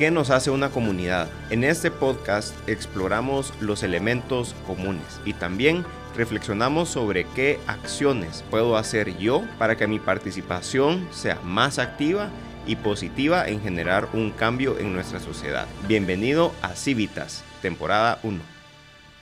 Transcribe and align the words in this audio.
¿Qué 0.00 0.10
nos 0.10 0.30
hace 0.30 0.50
una 0.50 0.70
comunidad? 0.70 1.28
En 1.50 1.62
este 1.62 1.90
podcast 1.90 2.54
exploramos 2.66 3.52
los 3.60 3.82
elementos 3.82 4.56
comunes 4.66 5.20
y 5.26 5.34
también 5.34 5.84
reflexionamos 6.16 6.88
sobre 6.88 7.26
qué 7.34 7.58
acciones 7.66 8.42
puedo 8.50 8.78
hacer 8.78 9.18
yo 9.18 9.44
para 9.58 9.76
que 9.76 9.86
mi 9.86 9.98
participación 9.98 11.06
sea 11.10 11.38
más 11.44 11.78
activa 11.78 12.30
y 12.66 12.76
positiva 12.76 13.46
en 13.46 13.60
generar 13.60 14.08
un 14.14 14.30
cambio 14.30 14.78
en 14.78 14.94
nuestra 14.94 15.20
sociedad. 15.20 15.66
Bienvenido 15.86 16.54
a 16.62 16.74
Civitas, 16.76 17.44
temporada 17.60 18.20
1. 18.22 18.40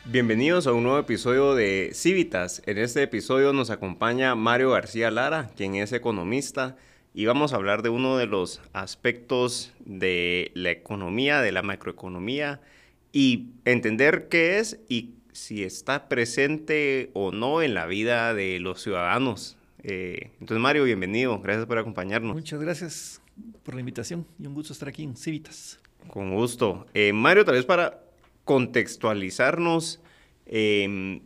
Bienvenidos 0.04 0.68
a 0.68 0.74
un 0.74 0.84
nuevo 0.84 1.00
episodio 1.00 1.56
de 1.56 1.90
Civitas. 1.92 2.62
En 2.66 2.78
este 2.78 3.02
episodio 3.02 3.52
nos 3.52 3.70
acompaña 3.70 4.36
Mario 4.36 4.70
García 4.70 5.10
Lara, 5.10 5.50
quien 5.56 5.74
es 5.74 5.92
economista 5.92 6.76
y 7.18 7.26
vamos 7.26 7.52
a 7.52 7.56
hablar 7.56 7.82
de 7.82 7.88
uno 7.88 8.16
de 8.16 8.26
los 8.26 8.60
aspectos 8.72 9.72
de 9.84 10.52
la 10.54 10.70
economía, 10.70 11.40
de 11.42 11.50
la 11.50 11.62
macroeconomía 11.62 12.60
y 13.10 13.48
entender 13.64 14.28
qué 14.28 14.60
es 14.60 14.78
y 14.88 15.14
si 15.32 15.64
está 15.64 16.08
presente 16.08 17.10
o 17.14 17.32
no 17.32 17.60
en 17.60 17.74
la 17.74 17.86
vida 17.86 18.34
de 18.34 18.60
los 18.60 18.80
ciudadanos. 18.80 19.56
Eh, 19.82 20.30
entonces, 20.38 20.62
Mario, 20.62 20.84
bienvenido. 20.84 21.40
Gracias 21.40 21.66
por 21.66 21.78
acompañarnos. 21.78 22.36
Muchas 22.36 22.60
gracias 22.60 23.20
por 23.64 23.74
la 23.74 23.80
invitación 23.80 24.24
y 24.38 24.46
un 24.46 24.54
gusto 24.54 24.72
estar 24.72 24.88
aquí 24.88 25.02
en 25.02 25.16
Civitas. 25.16 25.80
Con 26.06 26.32
gusto. 26.32 26.86
Eh, 26.94 27.12
Mario, 27.12 27.44
tal 27.44 27.56
vez 27.56 27.64
para 27.64 28.00
contextualizarnos, 28.44 30.00
eh, 30.46 31.20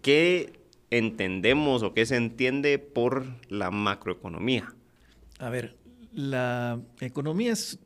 ¿qué 0.00 0.52
entendemos 0.90 1.82
o 1.82 1.92
qué 1.92 2.06
se 2.06 2.14
entiende 2.14 2.78
por 2.78 3.26
la 3.48 3.72
macroeconomía? 3.72 4.72
A 5.38 5.48
ver, 5.50 5.76
la 6.12 6.80
economía 7.00 7.52
es, 7.52 7.78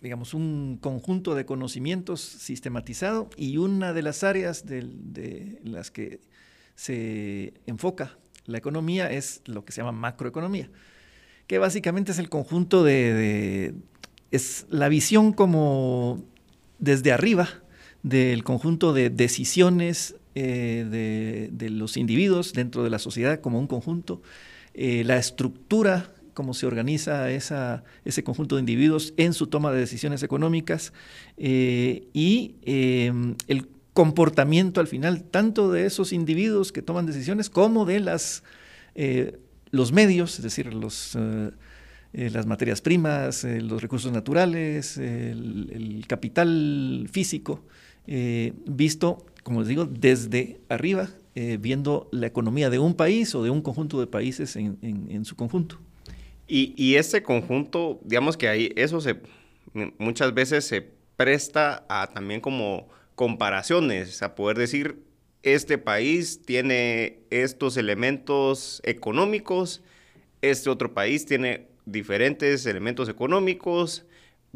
digamos, 0.00 0.34
un 0.34 0.78
conjunto 0.80 1.34
de 1.34 1.44
conocimientos 1.44 2.20
sistematizado 2.20 3.28
y 3.36 3.56
una 3.56 3.92
de 3.92 4.02
las 4.02 4.22
áreas 4.22 4.66
de, 4.66 5.58
las 5.64 5.90
que 5.90 6.20
se 6.74 7.54
enfoca 7.66 8.18
la 8.44 8.58
economía 8.58 9.10
es 9.10 9.42
lo 9.46 9.64
que 9.64 9.72
se 9.72 9.80
llama 9.80 9.92
macroeconomía, 9.92 10.70
que 11.48 11.58
básicamente 11.58 12.12
es 12.12 12.18
el 12.18 12.28
conjunto 12.28 12.84
de, 12.84 13.74
es 14.30 14.66
la 14.70 14.88
visión 14.88 15.32
como 15.32 16.22
desde 16.78 17.12
arriba 17.12 17.48
del 18.04 18.44
conjunto 18.44 18.92
de 18.92 19.10
decisiones 19.10 20.14
eh, 20.36 21.48
de, 21.50 21.70
los 21.70 21.96
individuos 21.96 22.52
dentro 22.52 22.84
de 22.84 22.90
la 22.90 23.00
sociedad 23.00 23.40
como 23.40 23.58
un 23.58 23.66
conjunto, 23.66 24.22
eh, 24.74 25.02
la 25.04 25.16
estructura 25.16 26.12
cómo 26.36 26.52
se 26.52 26.66
organiza 26.66 27.30
ese 27.30 28.22
conjunto 28.22 28.56
de 28.56 28.60
individuos 28.60 29.14
en 29.16 29.32
su 29.32 29.46
toma 29.46 29.72
de 29.72 29.80
decisiones 29.80 30.22
económicas 30.22 30.92
eh, 31.38 32.08
y 32.12 32.56
em, 32.62 33.36
el 33.48 33.66
comportamiento 33.94 34.80
al 34.80 34.86
final 34.86 35.24
tanto 35.24 35.72
de 35.72 35.86
esos 35.86 36.12
individuos 36.12 36.72
que 36.72 36.82
toman 36.82 37.06
decisiones 37.06 37.48
como 37.48 37.86
de 37.86 38.00
las, 38.00 38.44
eh, 38.94 39.38
los 39.70 39.92
medios, 39.92 40.36
es 40.36 40.42
decir, 40.42 40.74
los, 40.74 41.16
eh, 41.16 42.30
las 42.30 42.44
materias 42.44 42.82
primas, 42.82 43.42
los 43.44 43.80
recursos 43.80 44.12
naturales, 44.12 44.98
el, 44.98 46.04
capital 46.06 47.08
físico, 47.10 47.64
visto, 48.66 49.24
como 49.42 49.60
les 49.60 49.68
digo, 49.68 49.86
desde 49.86 50.60
arriba, 50.68 51.08
viendo 51.58 52.08
la 52.12 52.26
economía 52.26 52.68
de 52.68 52.78
un 52.78 52.94
país 52.94 53.34
o 53.34 53.42
de 53.42 53.48
un 53.50 53.62
conjunto 53.62 54.00
de 54.00 54.06
países 54.06 54.56
en 54.56 55.24
su 55.24 55.34
conjunto. 55.34 55.78
Y, 56.48 56.74
y 56.76 56.96
este 56.96 57.22
conjunto, 57.22 58.00
digamos 58.04 58.36
que 58.36 58.48
ahí 58.48 58.72
eso 58.76 59.00
se 59.00 59.16
muchas 59.98 60.34
veces 60.34 60.64
se 60.64 60.82
presta 61.16 61.84
a 61.88 62.08
también 62.08 62.40
como 62.40 62.88
comparaciones, 63.14 64.22
a 64.22 64.34
poder 64.34 64.58
decir, 64.58 65.02
este 65.42 65.78
país 65.78 66.42
tiene 66.44 67.20
estos 67.30 67.76
elementos 67.76 68.80
económicos, 68.84 69.82
este 70.42 70.70
otro 70.70 70.92
país 70.92 71.24
tiene 71.24 71.68
diferentes 71.84 72.66
elementos 72.66 73.08
económicos. 73.08 74.04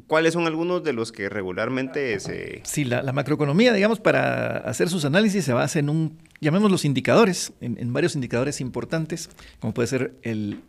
¿Cuáles 0.07 0.33
son 0.33 0.47
algunos 0.47 0.83
de 0.83 0.95
los 0.95 1.13
que 1.13 1.29
regularmente 1.29 2.19
se...? 2.21 2.63
Sí, 2.65 2.85
la, 2.85 3.13
macroeconomía, 3.13 3.73
digamos, 3.73 4.01
para 4.01 4.57
hacer 4.59 4.89
sus 4.89 5.05
análisis 5.05 5.45
se 5.45 5.53
basa 5.53 5.79
en 5.79 5.91
un, 5.91 6.19
llamémoslos 6.41 6.85
indicadores, 6.85 7.53
en 7.61 7.93
varios 7.93 8.15
indicadores 8.15 8.61
importantes, 8.61 9.29
como 9.61 9.75
puede 9.75 9.89
ser 9.89 10.15
el 10.23 10.63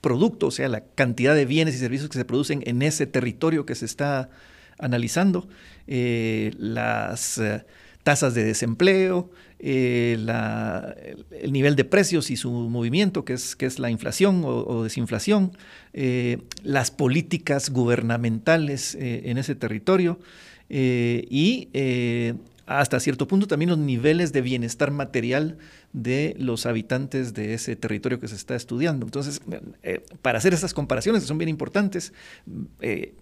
producto, 0.00 0.48
o 0.48 0.50
sea, 0.50 0.68
la 0.68 0.80
cantidad 0.80 1.34
de 1.34 1.44
bienes 1.44 1.74
y 1.74 1.78
servicios 1.78 2.10
que 2.10 2.18
se 2.18 2.24
producen 2.24 2.62
en 2.66 2.82
ese 2.82 3.06
territorio 3.06 3.66
que 3.66 3.74
se 3.74 3.84
está 3.84 4.30
analizando, 4.78 5.48
eh, 5.86 6.52
las 6.56 7.38
eh, 7.38 7.64
tasas 8.02 8.34
de 8.34 8.44
desempleo, 8.44 9.30
eh, 9.58 10.16
el 11.42 11.52
nivel 11.52 11.74
de 11.74 11.84
precios 11.84 12.30
y 12.30 12.36
su 12.36 12.50
movimiento, 12.50 13.24
que 13.24 13.32
es, 13.32 13.56
que 13.56 13.66
es 13.66 13.78
la 13.78 13.90
inflación 13.90 14.42
o, 14.44 14.84
desinflación, 14.84 15.52
las 16.62 16.92
políticas 16.92 17.70
gubernamentales 17.70 18.96
en 19.00 19.36
ese 19.36 19.56
territorio 19.56 20.20
y 20.68 21.68
hasta 22.68 23.00
cierto 23.00 23.26
punto 23.26 23.46
también 23.46 23.70
los 23.70 23.78
niveles 23.78 24.32
de 24.32 24.42
bienestar 24.42 24.90
material 24.90 25.56
de 25.94 26.34
los 26.38 26.66
habitantes 26.66 27.32
de 27.32 27.54
ese 27.54 27.76
territorio 27.76 28.20
que 28.20 28.28
se 28.28 28.34
está 28.34 28.54
estudiando. 28.54 29.06
Entonces, 29.06 29.40
eh, 29.82 30.04
para 30.20 30.36
hacer 30.36 30.52
esas 30.52 30.74
comparaciones 30.74 31.22
que 31.22 31.28
son 31.28 31.38
bien 31.38 31.48
importantes, 31.48 32.12
eh, 32.80 33.14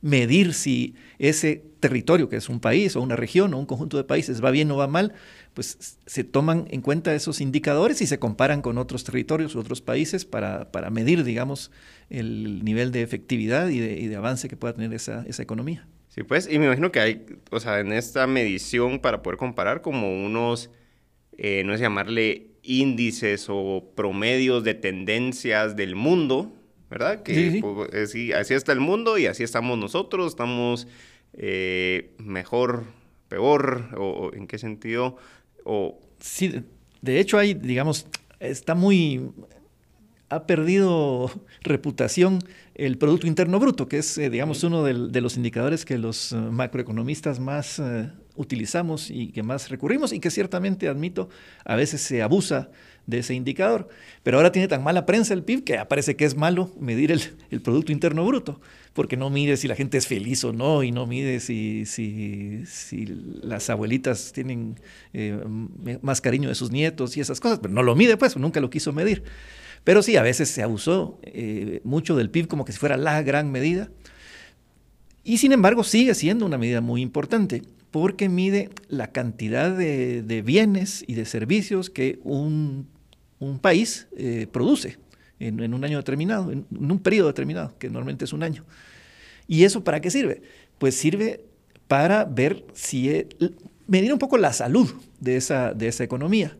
medir 0.00 0.52
si 0.52 0.96
ese 1.20 1.64
territorio, 1.78 2.28
que 2.28 2.36
es 2.36 2.48
un 2.48 2.58
país 2.58 2.96
o 2.96 3.02
una 3.02 3.14
región 3.14 3.54
o 3.54 3.58
un 3.58 3.66
conjunto 3.66 3.96
de 3.96 4.04
países, 4.04 4.42
va 4.44 4.50
bien 4.50 4.68
o 4.72 4.76
va 4.76 4.88
mal, 4.88 5.14
pues 5.54 5.98
se 6.04 6.24
toman 6.24 6.66
en 6.70 6.82
cuenta 6.82 7.14
esos 7.14 7.40
indicadores 7.40 8.02
y 8.02 8.06
se 8.08 8.18
comparan 8.18 8.62
con 8.62 8.78
otros 8.78 9.04
territorios 9.04 9.54
u 9.54 9.60
otros 9.60 9.80
países 9.80 10.24
para, 10.24 10.68
medir, 10.90 11.22
digamos, 11.22 11.70
el 12.10 12.64
nivel 12.64 12.90
de 12.90 13.02
efectividad 13.02 13.68
y 13.68 13.78
de, 13.78 14.16
avance 14.16 14.48
que 14.48 14.56
pueda 14.56 14.74
tener 14.74 14.92
esa, 14.92 15.24
esa 15.28 15.42
economía. 15.44 15.86
Sí, 16.18 16.24
pues, 16.24 16.48
y 16.50 16.58
me 16.58 16.64
imagino 16.64 16.90
que 16.90 16.98
hay, 16.98 17.26
o 17.52 17.60
sea, 17.60 17.78
en 17.78 17.92
esta 17.92 18.26
medición 18.26 18.98
para 18.98 19.22
poder 19.22 19.38
comparar 19.38 19.82
como 19.82 20.24
unos, 20.24 20.68
eh, 21.36 21.62
no 21.64 21.72
es 21.72 21.80
llamarle 21.80 22.48
índices 22.64 23.46
o 23.48 23.92
promedios 23.94 24.64
de 24.64 24.74
tendencias 24.74 25.76
del 25.76 25.94
mundo, 25.94 26.52
¿verdad? 26.90 27.22
Que 27.22 27.60
pues, 27.60 28.16
así 28.34 28.52
está 28.52 28.72
el 28.72 28.80
mundo 28.80 29.16
y 29.16 29.26
así 29.26 29.44
estamos 29.44 29.78
nosotros, 29.78 30.32
estamos 30.32 30.88
eh, 31.34 32.10
mejor, 32.18 32.86
peor, 33.28 33.90
o, 33.96 34.32
en 34.34 34.48
qué 34.48 34.58
sentido, 34.58 35.18
o... 35.62 36.00
Sí, 36.18 36.64
de 37.00 37.20
hecho 37.20 37.38
hay, 37.38 37.54
digamos, 37.54 38.08
está 38.40 38.74
muy 38.74 39.30
ha 40.30 40.46
perdido 40.46 41.30
reputación 41.62 42.40
el 42.74 42.98
Producto 42.98 43.26
Interno 43.26 43.58
Bruto, 43.58 43.88
que 43.88 43.98
es, 43.98 44.18
eh, 44.18 44.30
digamos, 44.30 44.62
uno 44.62 44.84
de 44.84 45.20
los 45.20 45.36
indicadores 45.36 45.84
que 45.84 45.98
los 45.98 46.32
eh, 46.32 46.36
macroeconomistas 46.36 47.40
más 47.40 47.78
eh, 47.78 48.10
utilizamos 48.36 49.10
y 49.10 49.28
que 49.28 49.42
más 49.42 49.68
recurrimos 49.68 50.12
y 50.12 50.20
que 50.20 50.30
ciertamente, 50.30 50.86
admito, 50.86 51.28
a 51.64 51.74
veces 51.76 52.02
se 52.02 52.22
abusa 52.22 52.70
de 53.06 53.18
ese 53.18 53.34
indicador. 53.34 53.88
Pero 54.22 54.36
ahora 54.36 54.52
tiene 54.52 54.68
tan 54.68 54.84
mala 54.84 55.06
prensa 55.06 55.32
el 55.32 55.42
PIB 55.42 55.64
que 55.64 55.84
parece 55.86 56.14
que 56.14 56.24
es 56.24 56.36
malo 56.36 56.70
medir 56.78 57.10
el, 57.10 57.60
Producto 57.62 57.90
Interno 57.90 58.24
Bruto, 58.24 58.60
porque 58.92 59.16
no 59.16 59.30
mide 59.30 59.56
si 59.56 59.66
la 59.66 59.74
gente 59.74 59.96
es 59.96 60.06
feliz 60.06 60.44
o 60.44 60.52
no 60.52 60.82
y 60.82 60.92
no 60.92 61.06
mide 61.06 61.40
si, 61.40 61.86
si, 61.86 62.64
si 62.66 63.06
las 63.42 63.70
abuelitas 63.70 64.32
tienen 64.32 64.78
más 66.02 66.20
cariño 66.20 66.50
de 66.50 66.54
sus 66.54 66.70
nietos 66.70 67.16
y 67.16 67.20
esas 67.20 67.40
cosas, 67.40 67.60
pero 67.60 67.72
no 67.72 67.82
lo 67.82 67.96
mide, 67.96 68.18
pues, 68.18 68.36
nunca 68.36 68.60
lo 68.60 68.68
quiso 68.68 68.92
medir. 68.92 69.24
Pero 69.88 70.02
sí, 70.02 70.16
a 70.16 70.22
veces 70.22 70.50
se 70.50 70.62
abusó 70.62 71.18
eh, 71.22 71.80
mucho 71.82 72.14
del 72.14 72.28
PIB 72.28 72.46
como 72.46 72.66
que 72.66 72.72
si 72.72 72.78
fuera 72.78 72.98
la 72.98 73.22
gran 73.22 73.50
medida. 73.50 73.88
Y 75.24 75.38
sin 75.38 75.50
embargo 75.52 75.82
sigue 75.82 76.14
siendo 76.14 76.44
una 76.44 76.58
medida 76.58 76.82
muy 76.82 77.00
importante 77.00 77.62
porque 77.90 78.28
mide 78.28 78.68
la 78.90 79.12
cantidad 79.12 79.74
de, 79.74 80.42
bienes 80.44 81.04
y 81.06 81.14
de 81.14 81.24
servicios 81.24 81.88
que 81.88 82.18
un, 82.22 82.86
país 83.62 84.08
eh, 84.18 84.46
produce 84.52 84.98
en, 85.40 85.72
un 85.72 85.82
año 85.82 85.96
determinado, 85.96 86.52
en, 86.52 86.66
un 86.70 86.98
periodo 86.98 87.28
determinado, 87.28 87.72
que 87.78 87.88
normalmente 87.88 88.26
es 88.26 88.34
un 88.34 88.42
año. 88.42 88.66
¿Y 89.46 89.64
eso 89.64 89.84
para 89.84 90.02
qué 90.02 90.10
sirve? 90.10 90.42
Pues 90.76 90.96
sirve 90.96 91.46
para 91.86 92.26
ver 92.26 92.66
si, 92.74 93.08
e, 93.08 93.26
medir 93.86 94.12
un 94.12 94.18
poco 94.18 94.36
la 94.36 94.52
salud 94.52 94.92
de 95.18 95.36
esa, 95.36 95.72
de 95.72 95.88
esa 95.88 96.04
economía. 96.04 96.58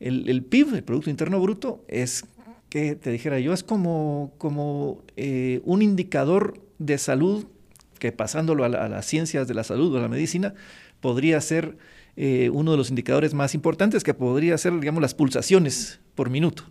El, 0.00 0.28
el, 0.28 0.42
PIB, 0.44 0.74
el 0.74 0.84
Producto 0.84 1.08
Interno 1.08 1.40
Bruto, 1.40 1.82
es 1.88 2.24
que 2.68 2.94
te 2.96 3.10
dijera 3.10 3.38
yo, 3.40 3.52
es 3.52 3.62
como, 3.62 4.32
como 4.38 5.02
eh, 5.16 5.60
un 5.64 5.82
indicador 5.82 6.60
de 6.78 6.98
salud 6.98 7.46
que 7.98 8.12
pasándolo 8.12 8.64
a, 8.64 8.68
las 8.68 9.06
ciencias 9.06 9.48
de 9.48 9.54
la 9.54 9.64
salud 9.64 9.94
o 9.94 9.98
a 9.98 10.02
la 10.02 10.08
medicina, 10.08 10.54
podría 11.00 11.40
ser 11.40 11.76
eh, 12.16 12.50
uno 12.52 12.70
de 12.70 12.76
los 12.76 12.90
indicadores 12.90 13.34
más 13.34 13.54
importantes, 13.54 14.04
que 14.04 14.14
podría 14.14 14.56
ser, 14.58 14.78
digamos, 14.78 15.02
las 15.02 15.14
pulsaciones 15.14 16.00
por 16.14 16.30
minuto. 16.30 16.64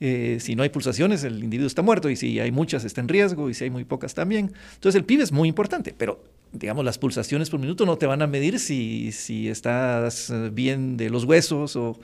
Eh, 0.00 0.38
si 0.40 0.56
no 0.56 0.62
hay 0.62 0.68
pulsaciones, 0.68 1.24
el 1.24 1.42
individuo 1.42 1.66
está 1.66 1.82
muerto, 1.82 2.10
y 2.10 2.16
si 2.16 2.38
hay 2.40 2.50
muchas, 2.50 2.84
está 2.84 3.00
en 3.00 3.08
riesgo, 3.08 3.48
y 3.48 3.54
si 3.54 3.64
hay 3.64 3.70
muy 3.70 3.84
pocas 3.84 4.14
también. 4.14 4.52
Entonces 4.74 4.96
el 4.96 5.04
PIB 5.04 5.22
es 5.22 5.32
muy 5.32 5.48
importante, 5.48 5.94
pero 5.96 6.22
digamos, 6.52 6.84
las 6.84 6.98
pulsaciones 6.98 7.50
por 7.50 7.60
minuto 7.60 7.86
no 7.86 7.96
te 7.96 8.06
van 8.06 8.22
a 8.22 8.26
medir 8.26 8.58
si, 8.58 9.12
si 9.12 9.48
estás 9.48 10.32
bien 10.52 10.96
de 10.96 11.10
los 11.10 11.24
huesos 11.24 11.76
o... 11.76 11.98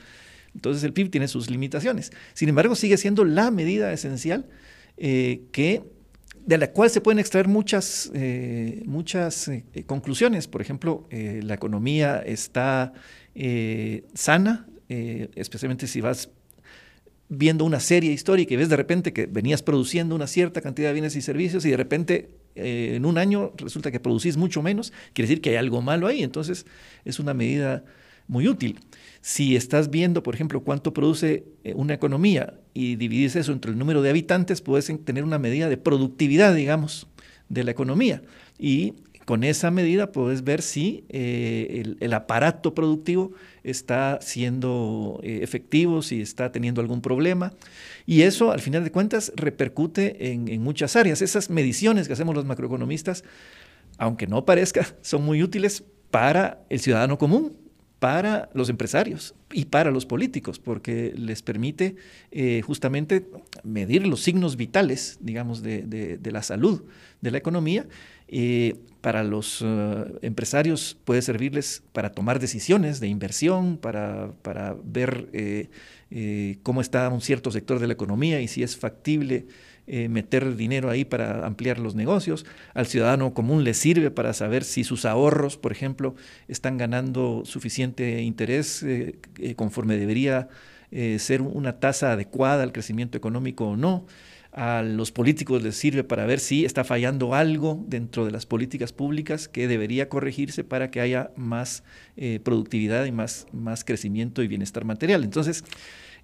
Entonces 0.54 0.82
el 0.84 0.92
PIB 0.92 1.10
tiene 1.10 1.28
sus 1.28 1.50
limitaciones. 1.50 2.12
Sin 2.34 2.48
embargo, 2.48 2.74
sigue 2.74 2.96
siendo 2.96 3.24
la 3.24 3.50
medida 3.50 3.92
esencial 3.92 4.46
eh, 4.96 5.42
que, 5.52 5.82
de 6.44 6.58
la 6.58 6.72
cual 6.72 6.90
se 6.90 7.00
pueden 7.00 7.18
extraer 7.18 7.48
muchas, 7.48 8.10
eh, 8.14 8.82
muchas 8.86 9.48
eh, 9.48 9.64
conclusiones. 9.86 10.48
Por 10.48 10.60
ejemplo, 10.60 11.06
la 11.10 11.54
economía 11.54 12.18
está 12.18 12.92
sana, 14.14 14.66
especialmente 14.88 15.86
si 15.86 16.00
vas 16.00 16.28
viendo 17.28 17.64
una 17.64 17.80
serie 17.80 18.12
histórica 18.12 18.52
y 18.52 18.56
ves 18.58 18.68
de 18.68 18.76
repente 18.76 19.14
que 19.14 19.24
venías 19.24 19.62
produciendo 19.62 20.14
una 20.14 20.26
cierta 20.26 20.60
cantidad 20.60 20.88
de 20.88 20.92
bienes 20.92 21.16
y 21.16 21.22
servicios 21.22 21.64
y 21.64 21.70
de 21.70 21.78
repente 21.78 22.36
en 22.54 23.06
un 23.06 23.16
año 23.16 23.52
resulta 23.56 23.90
que 23.90 24.00
producís 24.00 24.36
mucho 24.36 24.60
menos, 24.60 24.92
quiere 25.14 25.28
decir 25.28 25.40
que 25.40 25.50
hay 25.50 25.56
algo 25.56 25.80
malo 25.80 26.06
ahí. 26.08 26.22
Entonces 26.22 26.66
es 27.06 27.18
una 27.18 27.32
medida 27.32 27.84
muy 28.28 28.48
útil. 28.48 28.80
Si 29.22 29.54
estás 29.54 29.88
viendo, 29.88 30.24
por 30.24 30.34
ejemplo, 30.34 30.62
cuánto 30.64 30.92
produce 30.92 31.44
eh, 31.62 31.74
una 31.76 31.94
economía 31.94 32.54
y 32.74 32.96
divides 32.96 33.36
eso 33.36 33.52
entre 33.52 33.70
el 33.70 33.78
número 33.78 34.02
de 34.02 34.10
habitantes, 34.10 34.60
puedes 34.60 34.92
tener 35.04 35.22
una 35.22 35.38
medida 35.38 35.68
de 35.68 35.76
productividad, 35.76 36.52
digamos, 36.56 37.06
de 37.48 37.62
la 37.62 37.70
economía. 37.70 38.22
Y 38.58 38.94
con 39.24 39.44
esa 39.44 39.70
medida 39.70 40.10
puedes 40.10 40.42
ver 40.42 40.60
si 40.60 41.04
eh, 41.08 41.94
el, 42.00 42.12
aparato 42.12 42.74
productivo 42.74 43.30
está 43.62 44.18
siendo 44.20 45.20
eh, 45.22 45.38
efectivo, 45.42 46.02
si 46.02 46.20
está 46.20 46.50
teniendo 46.50 46.80
algún 46.80 47.00
problema. 47.00 47.52
Y 48.06 48.22
eso, 48.22 48.50
al 48.50 48.60
final 48.60 48.82
de 48.82 48.90
cuentas, 48.90 49.32
repercute 49.36 50.32
en, 50.32 50.48
en 50.48 50.64
muchas 50.64 50.96
áreas. 50.96 51.22
Esas 51.22 51.48
mediciones 51.48 52.08
que 52.08 52.14
hacemos 52.14 52.34
los 52.34 52.44
macroeconomistas, 52.44 53.22
aunque 53.98 54.26
no 54.26 54.44
parezca, 54.44 54.84
son 55.00 55.24
muy 55.24 55.44
útiles 55.44 55.84
para 56.10 56.64
el 56.68 56.80
ciudadano 56.80 57.18
común, 57.18 57.61
para 58.02 58.50
los 58.52 58.68
empresarios 58.68 59.32
y 59.52 59.66
para 59.66 59.92
los 59.92 60.06
políticos, 60.06 60.58
porque 60.58 61.14
les 61.16 61.40
permite 61.40 61.94
eh, 62.32 62.60
justamente 62.66 63.28
medir 63.62 64.08
los 64.08 64.22
signos 64.22 64.56
vitales, 64.56 65.18
digamos, 65.20 65.62
de, 65.62 66.18
la 66.24 66.42
salud 66.42 66.82
de 67.20 67.30
la 67.30 67.38
economía. 67.38 67.86
Eh, 68.26 68.74
para 69.00 69.22
los 69.22 69.62
eh, 69.64 70.04
empresarios 70.22 70.96
puede 71.04 71.22
servirles 71.22 71.84
para 71.92 72.10
tomar 72.10 72.40
decisiones 72.40 72.98
de 72.98 73.06
inversión, 73.06 73.76
para, 73.76 74.32
para 74.42 74.74
ver 74.82 75.68
cómo 76.64 76.80
está 76.80 77.08
un 77.08 77.20
cierto 77.20 77.52
sector 77.52 77.78
de 77.78 77.86
la 77.86 77.92
economía 77.92 78.40
y 78.40 78.48
si 78.48 78.64
es 78.64 78.76
factible 78.76 79.46
eh, 79.88 80.08
meter 80.08 80.54
dinero 80.54 80.90
ahí 80.90 81.04
para 81.04 81.44
ampliar 81.44 81.80
los 81.80 81.96
negocios. 81.96 82.46
Al 82.72 82.86
ciudadano 82.86 83.34
común 83.34 83.64
le 83.64 83.74
sirve 83.74 84.12
para 84.12 84.32
saber 84.32 84.62
si 84.62 84.84
sus 84.84 85.04
ahorros, 85.04 85.56
por 85.56 85.72
ejemplo, 85.72 86.14
están 86.46 86.78
ganando 86.78 87.42
suficiente 87.44 88.22
interés 88.22 88.84
eh, 88.84 89.16
eh, 89.38 89.54
conforme 89.56 89.96
debería 89.96 90.48
ser 91.16 91.40
una 91.40 91.80
tasa 91.80 92.12
adecuada 92.12 92.62
al 92.62 92.70
crecimiento 92.70 93.16
económico 93.16 93.66
o 93.66 93.76
no. 93.78 94.04
A 94.52 94.82
los 94.82 95.10
políticos 95.10 95.62
les 95.62 95.74
sirve 95.74 96.04
para 96.04 96.26
ver 96.26 96.38
si 96.38 96.66
está 96.66 96.84
fallando 96.84 97.34
algo 97.34 97.82
dentro 97.88 98.26
de 98.26 98.30
las 98.30 98.44
políticas 98.44 98.92
públicas 98.92 99.48
que 99.48 99.68
debería 99.68 100.10
corregirse 100.10 100.64
para 100.64 100.90
que 100.90 101.00
haya 101.00 101.30
más 101.34 101.82
productividad 102.42 103.06
y 103.06 103.12
más, 103.12 103.46
más 103.54 103.84
crecimiento 103.84 104.42
y 104.42 104.48
bienestar 104.48 104.84
material. 104.84 105.24
Entonces, 105.24 105.64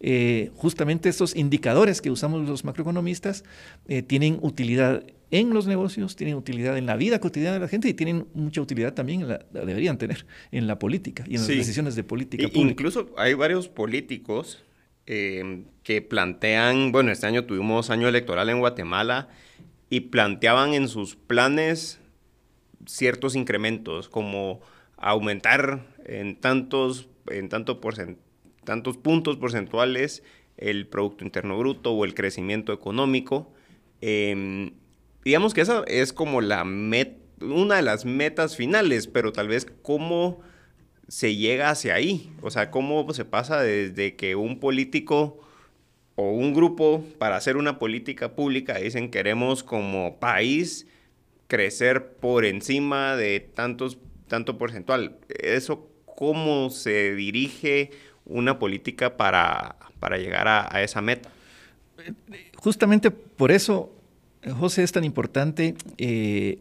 eh, 0.00 0.50
justamente 0.55 1.09
estos 1.09 1.35
indicadores 1.35 2.00
que 2.00 2.11
usamos 2.11 2.49
los 2.49 2.65
macroeconomistas 2.65 3.45
eh, 3.89 4.03
tienen 4.03 4.39
utilidad 4.43 5.05
en 5.31 5.50
los 5.53 5.67
negocios, 5.67 6.17
tienen 6.17 6.37
utilidad 6.37 6.79
en 6.79 6.87
la 6.87 6.97
vida 6.97 7.21
cotidiana 7.21 7.55
de 7.55 7.61
la 7.61 7.69
gente 7.69 7.89
y 7.89 7.95
tienen 7.95 8.27
mucha 8.33 8.61
utilidad 8.61 8.95
también, 8.95 9.27
la, 9.27 9.45
deberían 9.53 9.99
tener, 9.99 10.25
en 10.53 10.67
la 10.67 10.79
política 10.79 11.25
y 11.27 11.35
en 11.35 11.41
las 11.41 11.49
decisiones 11.49 11.97
de 11.97 12.05
política 12.05 12.49
pública. 12.49 12.71
Incluso 12.71 13.12
hay 13.19 13.35
varios 13.35 13.69
políticos 13.69 14.65
eh, 15.06 15.65
que 15.83 16.00
plantean, 16.00 16.93
bueno, 16.93 17.11
este 17.11 17.27
año 17.27 17.45
tuvimos 17.45 17.91
año 17.91 18.09
electoral 18.09 18.49
en 18.49 18.61
Guatemala 18.61 19.29
y 19.91 20.00
planteaban 20.00 20.75
en 20.75 20.89
sus 20.89 21.17
planes 21.17 21.99
ciertos 22.87 23.35
incrementos, 23.35 24.09
como 24.09 24.61
aumentar 24.97 25.87
en 26.06 26.37
tantos, 26.37 27.09
en 27.27 27.49
tanto 27.49 27.81
porcentaje 27.81 28.28
tantos 28.69 28.99
puntos 28.99 29.38
porcentuales 29.38 30.23
el 30.59 30.87
Producto 30.87 31.25
Interno 31.25 31.56
Bruto 31.56 31.93
o 31.93 32.05
el 32.05 32.12
crecimiento 32.12 32.75
económico. 32.75 33.50
Em, 34.03 34.73
digamos 35.25 35.55
que 35.55 35.62
esa 35.62 35.85
es 35.87 36.12
como 36.12 36.43
la 36.43 36.65
una 37.41 37.76
de 37.76 37.82
las 37.82 38.05
metas 38.05 38.56
finales, 38.56 39.06
pero 39.06 39.32
tal 39.32 39.49
vez 39.49 39.67
cómo 39.81 40.41
se 41.06 41.35
llega 41.35 41.70
hacia 41.70 41.94
ahí, 41.94 42.31
o 42.43 42.50
sea, 42.50 42.70
cómo 42.70 43.11
se 43.15 43.25
pasa 43.25 43.62
desde 43.62 44.17
que 44.17 44.37
un 44.37 44.61
político 44.61 45.41
o 46.14 46.31
un 46.32 46.53
grupo 46.53 47.03
para 47.17 47.37
hacer 47.37 47.56
una 47.56 47.79
política 47.79 48.35
pública 48.35 48.76
dicen 48.76 49.11
queremos 49.11 49.62
como 49.62 50.21
país 50.21 50.87
crecer 51.47 52.17
por 52.17 52.44
encima 52.44 53.17
de 53.17 53.41
tantos, 53.41 53.97
tanto 54.26 54.59
porcentual. 54.59 55.17
Eso 55.31 55.88
cómo 56.19 56.69
se 56.71 57.14
dirige 57.14 57.93
una 58.29 58.59
política 58.59 59.17
para, 59.17 59.77
llegar 60.19 60.47
a, 60.49 60.83
esa 60.83 61.01
meta. 61.01 61.31
Justamente 62.57 63.11
por 63.11 63.51
eso, 63.51 63.93
José, 64.59 64.83
es 64.83 64.93
tan 64.93 65.05
importante 65.05 65.75
eh, 65.97 66.59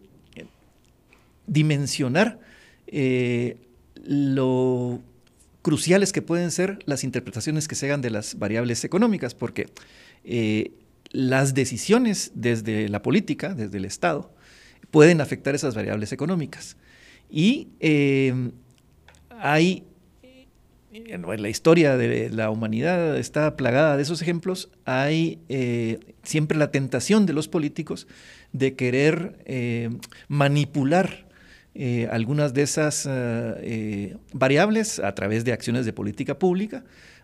dimensionar 1.45 2.39
eh, 2.87 3.57
lo 4.03 5.01
cruciales 5.61 6.13
que 6.13 6.21
pueden 6.21 6.51
ser 6.51 6.79
las 6.85 7.03
interpretaciones 7.03 7.67
que 7.67 7.75
se 7.75 7.87
hagan 7.87 8.01
de 8.01 8.09
las 8.09 8.39
variables 8.39 8.85
económicas, 8.85 9.35
porque 9.35 9.67
eh, 10.23 10.71
las 11.11 11.53
decisiones 11.53 12.31
desde 12.35 12.87
la 12.87 13.01
política, 13.01 13.53
desde 13.53 13.77
el 13.77 13.85
Estado, 13.85 14.33
pueden 14.91 15.19
afectar 15.19 15.55
esas 15.55 15.75
variables 15.75 16.13
económicas. 16.13 16.77
Y 17.29 17.67
hay 19.29 19.83
la 21.37 21.49
historia 21.49 21.97
de 21.97 22.29
la 22.29 22.49
humanidad 22.49 23.17
está 23.17 23.55
plagada 23.55 23.97
de 23.97 24.03
esos 24.03 24.21
ejemplos, 24.21 24.69
hay 24.85 25.39
eh, 25.49 25.99
siempre 26.23 26.57
la 26.57 26.71
tentación 26.71 27.25
de 27.25 27.33
los 27.33 27.47
políticos 27.47 28.07
de 28.53 28.75
querer 28.75 29.37
eh, 29.45 29.89
manipular 30.27 31.27
eh, 31.75 32.07
algunas 32.11 32.53
de 32.53 32.63
esas 32.63 33.07
variables 34.33 34.99
a 34.99 35.13
través 35.13 35.45
de 35.45 35.53
acciones 35.53 35.85
de 35.85 35.93
política 35.93 36.39
pública 36.39 36.83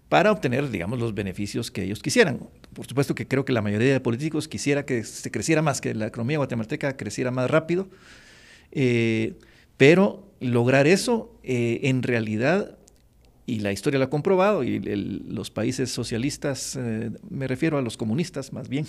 para 0.10 0.32
obtener, 0.32 0.70
digamos, 0.70 1.00
los 1.00 1.16
beneficios 1.16 1.72
que 1.72 1.84
ellos 1.84 2.02
quisieran. 2.02 2.40
Por 2.74 2.86
supuesto 2.86 3.16
que 3.16 3.28
creo 3.28 3.46
que 3.46 3.54
la 3.54 3.62
mayoría 3.62 3.94
de 3.94 4.00
políticos 4.00 4.48
quisiera 4.48 4.86
que 4.86 5.04
se 5.04 5.32
creciera 5.32 5.62
más, 5.62 5.82
que 5.82 5.96
la 5.96 6.08
economía 6.08 6.38
guatemalteca 6.38 6.96
creciera 6.98 7.32
más 7.32 7.50
rápido, 7.50 7.88
pero 9.78 10.32
lograr 10.40 10.86
eso 10.86 11.40
en 11.44 12.04
realidad 12.04 12.78
y 13.46 13.60
la 13.60 13.72
historia 13.72 14.00
lo 14.00 14.06
ha 14.06 14.10
comprobado, 14.10 14.64
y 14.64 14.80
los 14.80 15.52
países 15.52 15.92
socialistas, 15.92 16.78
eh, 16.80 17.12
me 17.30 17.48
refiero 17.48 17.78
a 17.78 17.82
los 17.82 17.98
comunistas 17.98 18.54
más 18.54 18.70
bien, 18.70 18.86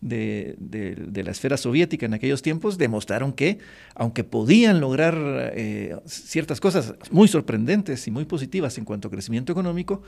de, 0.00 1.22
la 1.24 1.30
esfera 1.30 1.56
soviética 1.56 2.06
en 2.06 2.14
aquellos 2.14 2.42
tiempos, 2.42 2.78
demostraron 2.78 3.32
que, 3.32 3.58
aunque 3.94 4.24
podían 4.24 4.80
lograr 4.80 5.14
eh, 5.54 5.96
ciertas 6.06 6.60
cosas 6.60 6.94
muy 7.10 7.28
sorprendentes 7.28 8.06
y 8.06 8.10
muy 8.10 8.24
positivas 8.24 8.78
en 8.78 8.84
cuanto 8.84 9.08
a 9.08 9.10
crecimiento 9.10 9.52
económico, 9.52 10.02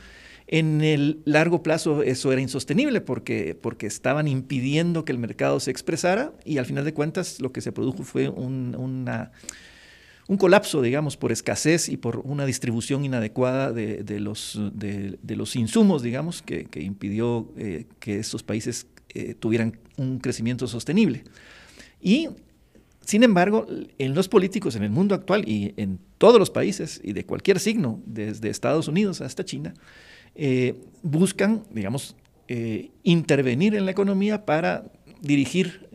en 0.47 0.81
el 0.81 1.21
largo 1.25 1.63
plazo 1.63 2.03
eso 2.03 2.33
era 2.33 2.41
insostenible 2.41 3.01
porque, 3.01 3.57
porque 3.61 3.87
estaban 3.87 4.29
impidiendo 4.29 5.05
que 5.05 5.13
el 5.13 5.19
mercado 5.19 5.61
se 5.61 5.71
expresara 5.71 6.33
y 6.45 6.59
al 6.59 6.67
final 6.67 6.85
de 6.85 6.95
cuentas 6.95 7.41
lo 7.41 7.53
que 7.53 7.61
se 7.61 7.73
produjo 7.73 8.03
fue 8.03 8.29
una 8.29 9.31
un 10.29 10.37
colapso, 10.37 10.83
digamos, 10.83 11.17
por 11.17 11.33
escasez 11.33 11.89
y 11.89 11.97
por 11.97 12.19
una 12.19 12.47
distribución 12.47 13.05
inadecuada 13.05 13.73
de, 13.73 14.21
los, 14.21 14.61
de, 14.73 15.19
los, 15.37 15.57
insumos, 15.57 16.03
digamos, 16.03 16.43
que, 16.43 16.69
impidió 16.81 17.53
eh, 17.57 17.87
que 17.99 18.19
estos 18.19 18.43
países 18.43 18.87
eh, 19.15 19.35
tuvieran 19.35 19.79
un 19.97 20.19
crecimiento 20.19 20.69
sostenible. 20.69 21.25
Y, 22.01 22.29
sin 23.05 23.25
embargo, 23.25 23.67
en 23.99 24.15
los 24.15 24.29
políticos 24.29 24.77
en 24.77 24.85
el 24.85 24.91
mundo 24.91 25.15
actual 25.15 25.49
y 25.49 25.75
en 25.77 25.99
todos 26.19 26.39
los 26.39 26.51
países 26.51 27.01
y 27.03 27.13
de 27.13 27.27
cualquier 27.27 27.59
signo, 27.59 28.01
desde 28.07 28.49
Estados 28.49 28.87
Unidos 28.87 29.21
hasta 29.21 29.45
China, 29.45 29.75
eh, 30.35 30.77
buscan, 31.03 31.65
digamos, 31.71 32.17
intervenir 33.03 33.75
en 33.75 33.87
la 33.87 33.93
economía 33.93 34.45
para 34.45 34.85
dirigir 35.23 35.89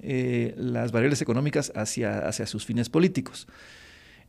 las 0.57 0.91
variables 0.91 1.21
económicas 1.21 1.71
hacia, 1.75 2.27
hacia 2.27 2.47
sus 2.47 2.65
fines 2.65 2.89
políticos. 2.89 3.47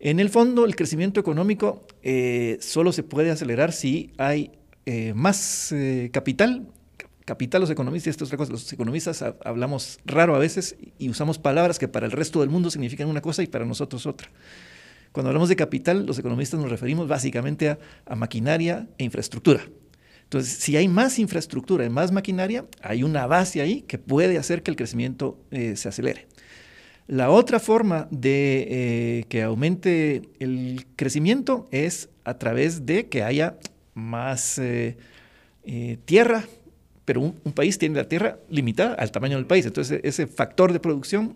En 0.01 0.21
el 0.21 0.31
fondo, 0.31 0.65
el 0.65 0.77
crecimiento 0.77 1.19
económico 1.19 1.85
eh, 2.03 2.59
solo 2.61 2.93
se 2.93 3.03
puede 3.03 3.31
acelerar 3.31 3.73
si 3.73 4.13
hay 4.17 4.53
eh, 4.87 5.13
más 5.15 5.73
eh, 5.73 6.11
capital, 6.13 6.69
capital 7.25 7.61
los 7.61 7.71
economistas, 7.71 8.13
esto 8.13 8.25
es 8.25 8.29
otra 8.29 8.39
cosa, 8.39 8.53
los 8.53 8.73
economistas 8.73 9.25
hablamos 9.45 9.99
raro 10.05 10.37
a 10.37 10.39
veces 10.39 10.77
y 10.99 11.09
usamos 11.09 11.39
palabras 11.39 11.81
que 11.81 11.89
para 11.89 12.07
el 12.07 12.13
resto 12.13 12.41
del 12.41 12.49
mundo 12.49 12.71
significan 12.71 13.09
una 13.09 13.21
cosa 13.21 13.43
y 13.43 13.49
para 13.49 13.65
nosotros 13.65 14.07
otra. 14.07 14.31
Cuando 15.11 15.31
hablamos 15.31 15.49
de 15.49 15.57
capital, 15.57 16.07
los 16.07 16.19
economistas 16.19 16.61
nos 16.61 16.71
referimos 16.71 17.09
básicamente 17.09 17.71
a, 17.71 18.15
maquinaria 18.15 18.87
e 18.99 19.05
infraestructura. 19.05 19.63
Entonces, 20.23 20.53
si 20.59 20.77
hay 20.77 20.87
más 20.87 21.19
infraestructura 21.19 21.85
y 21.85 21.89
más 21.89 22.13
maquinaria, 22.13 22.67
hay 22.83 23.03
una 23.03 23.27
base 23.27 23.63
ahí 23.63 23.83
que 23.83 23.99
puede 23.99 24.39
hacer 24.39 24.63
que 24.63 24.71
el 24.71 24.77
crecimiento 24.77 25.41
se 25.51 25.89
acelere. 25.89 26.29
La 27.09 27.31
otra 27.31 27.59
forma 27.59 28.07
de 28.11 28.67
eh, 28.69 29.25
que 29.29 29.43
aumente 29.43 30.23
el 30.39 30.87
crecimiento 30.95 31.67
es 31.71 32.11
a 32.25 32.39
través 32.39 32.87
de 32.87 33.09
que 33.09 33.23
haya 33.23 33.57
más 33.95 34.59
eh, 34.59 34.97
tierra, 36.05 36.45
pero 37.05 37.23
un, 37.23 37.33
país 37.55 37.79
tiene 37.79 37.97
la 37.97 38.07
tierra 38.07 38.39
limitada 38.51 38.95
al 38.95 39.11
tamaño 39.11 39.37
del 39.37 39.47
país. 39.47 39.65
Entonces, 39.65 40.01
ese 40.05 40.27
factor 40.27 40.73
de 40.73 40.81
producción, 40.81 41.35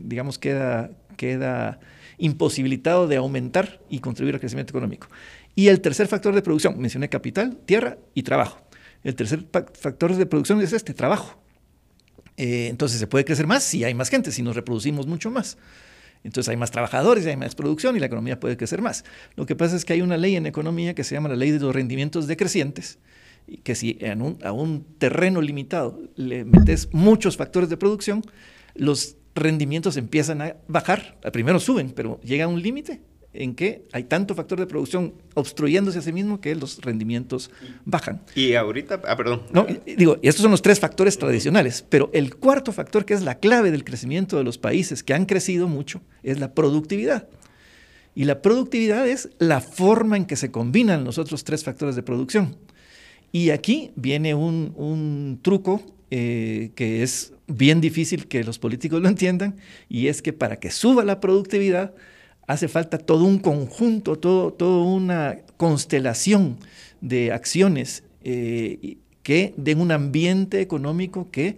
digamos, 0.00 0.38
queda, 0.38 0.90
queda 1.18 1.78
imposibilitado 2.16 3.06
de 3.06 3.16
aumentar 3.16 3.80
y 3.90 3.98
contribuir 3.98 4.36
al 4.36 4.40
crecimiento 4.40 4.70
económico. 4.70 5.08
Y 5.54 5.68
el 5.68 5.80
tercer 5.80 6.06
factor 6.06 6.34
de 6.34 6.40
producción, 6.40 6.80
mencioné 6.80 7.08
capital, 7.08 7.58
tierra 7.66 7.98
y 8.14 8.22
trabajo. 8.22 8.62
El 9.04 9.14
tercer 9.14 9.44
factor 9.50 10.14
de 10.14 10.26
producción 10.26 10.60
es 10.62 10.72
este, 10.72 10.94
trabajo. 10.94 11.41
Eh, 12.36 12.68
entonces 12.68 12.98
se 12.98 13.06
puede 13.06 13.24
crecer 13.24 13.46
más 13.46 13.62
si 13.62 13.84
hay 13.84 13.94
más 13.94 14.08
gente, 14.08 14.32
si 14.32 14.42
nos 14.42 14.56
reproducimos 14.56 15.06
mucho 15.06 15.30
más. 15.30 15.58
Entonces 16.24 16.48
hay 16.50 16.56
más 16.56 16.70
trabajadores, 16.70 17.26
hay 17.26 17.36
más 17.36 17.54
producción 17.54 17.96
y 17.96 18.00
la 18.00 18.06
economía 18.06 18.38
puede 18.38 18.56
crecer 18.56 18.80
más. 18.80 19.04
Lo 19.34 19.46
que 19.46 19.56
pasa 19.56 19.76
es 19.76 19.84
que 19.84 19.92
hay 19.92 20.02
una 20.02 20.16
ley 20.16 20.36
en 20.36 20.46
economía 20.46 20.94
que 20.94 21.04
se 21.04 21.14
llama 21.14 21.28
la 21.28 21.36
ley 21.36 21.50
de 21.50 21.58
los 21.58 21.74
rendimientos 21.74 22.26
decrecientes, 22.26 22.98
que 23.64 23.74
si 23.74 23.98
a 24.44 24.52
un 24.52 24.84
terreno 24.98 25.40
limitado 25.40 26.00
le 26.14 26.44
metes 26.44 26.88
muchos 26.92 27.36
factores 27.36 27.68
de 27.68 27.76
producción, 27.76 28.22
los 28.74 29.16
rendimientos 29.34 29.96
empiezan 29.96 30.42
a 30.42 30.56
bajar. 30.68 31.18
Primero 31.32 31.58
suben, 31.58 31.90
pero 31.90 32.20
llega 32.20 32.44
a 32.44 32.48
un 32.48 32.62
límite 32.62 33.00
en 33.34 33.54
que 33.54 33.86
hay 33.92 34.04
tanto 34.04 34.34
factor 34.34 34.58
de 34.58 34.66
producción 34.66 35.14
obstruyéndose 35.34 35.98
a 35.98 36.02
sí 36.02 36.12
mismo 36.12 36.40
que 36.40 36.54
los 36.54 36.80
rendimientos 36.82 37.50
bajan. 37.84 38.22
Y 38.34 38.54
ahorita, 38.54 39.00
ah, 39.06 39.16
perdón. 39.16 39.42
No, 39.52 39.66
digo, 39.96 40.18
estos 40.22 40.42
son 40.42 40.50
los 40.50 40.62
tres 40.62 40.80
factores 40.80 41.18
tradicionales, 41.18 41.84
pero 41.88 42.10
el 42.12 42.36
cuarto 42.36 42.72
factor 42.72 43.04
que 43.04 43.14
es 43.14 43.22
la 43.22 43.36
clave 43.36 43.70
del 43.70 43.84
crecimiento 43.84 44.36
de 44.36 44.44
los 44.44 44.58
países 44.58 45.02
que 45.02 45.14
han 45.14 45.26
crecido 45.26 45.68
mucho 45.68 46.02
es 46.22 46.38
la 46.40 46.54
productividad. 46.54 47.28
Y 48.14 48.24
la 48.24 48.42
productividad 48.42 49.08
es 49.08 49.30
la 49.38 49.60
forma 49.60 50.18
en 50.18 50.26
que 50.26 50.36
se 50.36 50.50
combinan 50.50 51.04
los 51.04 51.16
otros 51.16 51.44
tres 51.44 51.64
factores 51.64 51.96
de 51.96 52.02
producción. 52.02 52.56
Y 53.32 53.48
aquí 53.50 53.92
viene 53.96 54.34
un, 54.34 54.74
un 54.76 55.38
truco 55.40 55.82
eh, 56.10 56.72
que 56.74 57.02
es 57.02 57.32
bien 57.46 57.80
difícil 57.80 58.28
que 58.28 58.44
los 58.44 58.58
políticos 58.58 59.00
lo 59.00 59.08
entiendan, 59.08 59.56
y 59.88 60.08
es 60.08 60.20
que 60.20 60.34
para 60.34 60.56
que 60.60 60.70
suba 60.70 61.04
la 61.04 61.20
productividad 61.20 61.94
hace 62.46 62.68
falta 62.68 62.98
todo 62.98 63.24
un 63.24 63.38
conjunto, 63.38 64.16
todo, 64.16 64.52
toda 64.52 64.84
una 64.84 65.38
constelación 65.56 66.58
de 67.00 67.32
acciones 67.32 68.04
eh, 68.22 68.96
que 69.22 69.54
den 69.56 69.80
un 69.80 69.92
ambiente 69.92 70.60
económico 70.60 71.30
que 71.30 71.56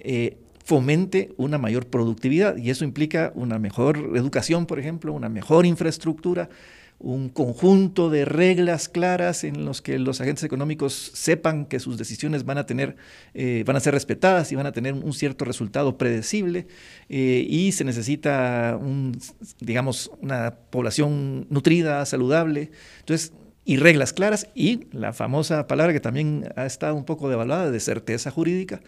eh, 0.00 0.36
fomente 0.64 1.32
una 1.38 1.56
mayor 1.58 1.86
productividad. 1.86 2.56
Y 2.56 2.70
eso 2.70 2.84
implica 2.84 3.32
una 3.34 3.58
mejor 3.58 4.12
educación, 4.14 4.66
por 4.66 4.78
ejemplo, 4.78 5.12
una 5.12 5.28
mejor 5.28 5.64
infraestructura, 5.64 6.50
un 7.00 7.28
conjunto 7.28 8.10
de 8.10 8.24
reglas 8.24 8.88
claras 8.88 9.44
en 9.44 9.64
los 9.64 9.82
que 9.82 9.98
los 9.98 10.20
agentes 10.20 10.42
económicos 10.42 11.12
sepan 11.14 11.66
que 11.66 11.78
sus 11.78 11.96
decisiones 11.96 12.44
van 12.44 12.58
a 12.58 12.66
tener, 12.66 12.96
eh, 13.34 13.62
van 13.64 13.76
a 13.76 13.80
ser 13.80 13.94
respetadas 13.94 14.50
y 14.50 14.56
van 14.56 14.66
a 14.66 14.72
tener 14.72 14.94
un 14.94 15.12
cierto 15.12 15.44
resultado 15.44 15.96
predecible 15.96 16.66
eh, 17.08 17.46
y 17.48 17.70
se 17.72 17.84
necesita 17.84 18.76
un, 18.80 19.16
digamos, 19.60 20.10
una 20.20 20.56
población 20.70 21.46
nutrida, 21.50 22.04
saludable. 22.04 22.72
Entonces, 23.00 23.32
y 23.64 23.76
reglas 23.76 24.12
claras 24.12 24.48
y 24.54 24.86
la 24.92 25.12
famosa 25.12 25.66
palabra 25.66 25.92
que 25.92 26.00
también 26.00 26.50
ha 26.56 26.66
estado 26.66 26.94
un 26.94 27.04
poco 27.04 27.28
devaluada 27.28 27.70
de 27.70 27.80
certeza 27.80 28.30
jurídica. 28.30 28.80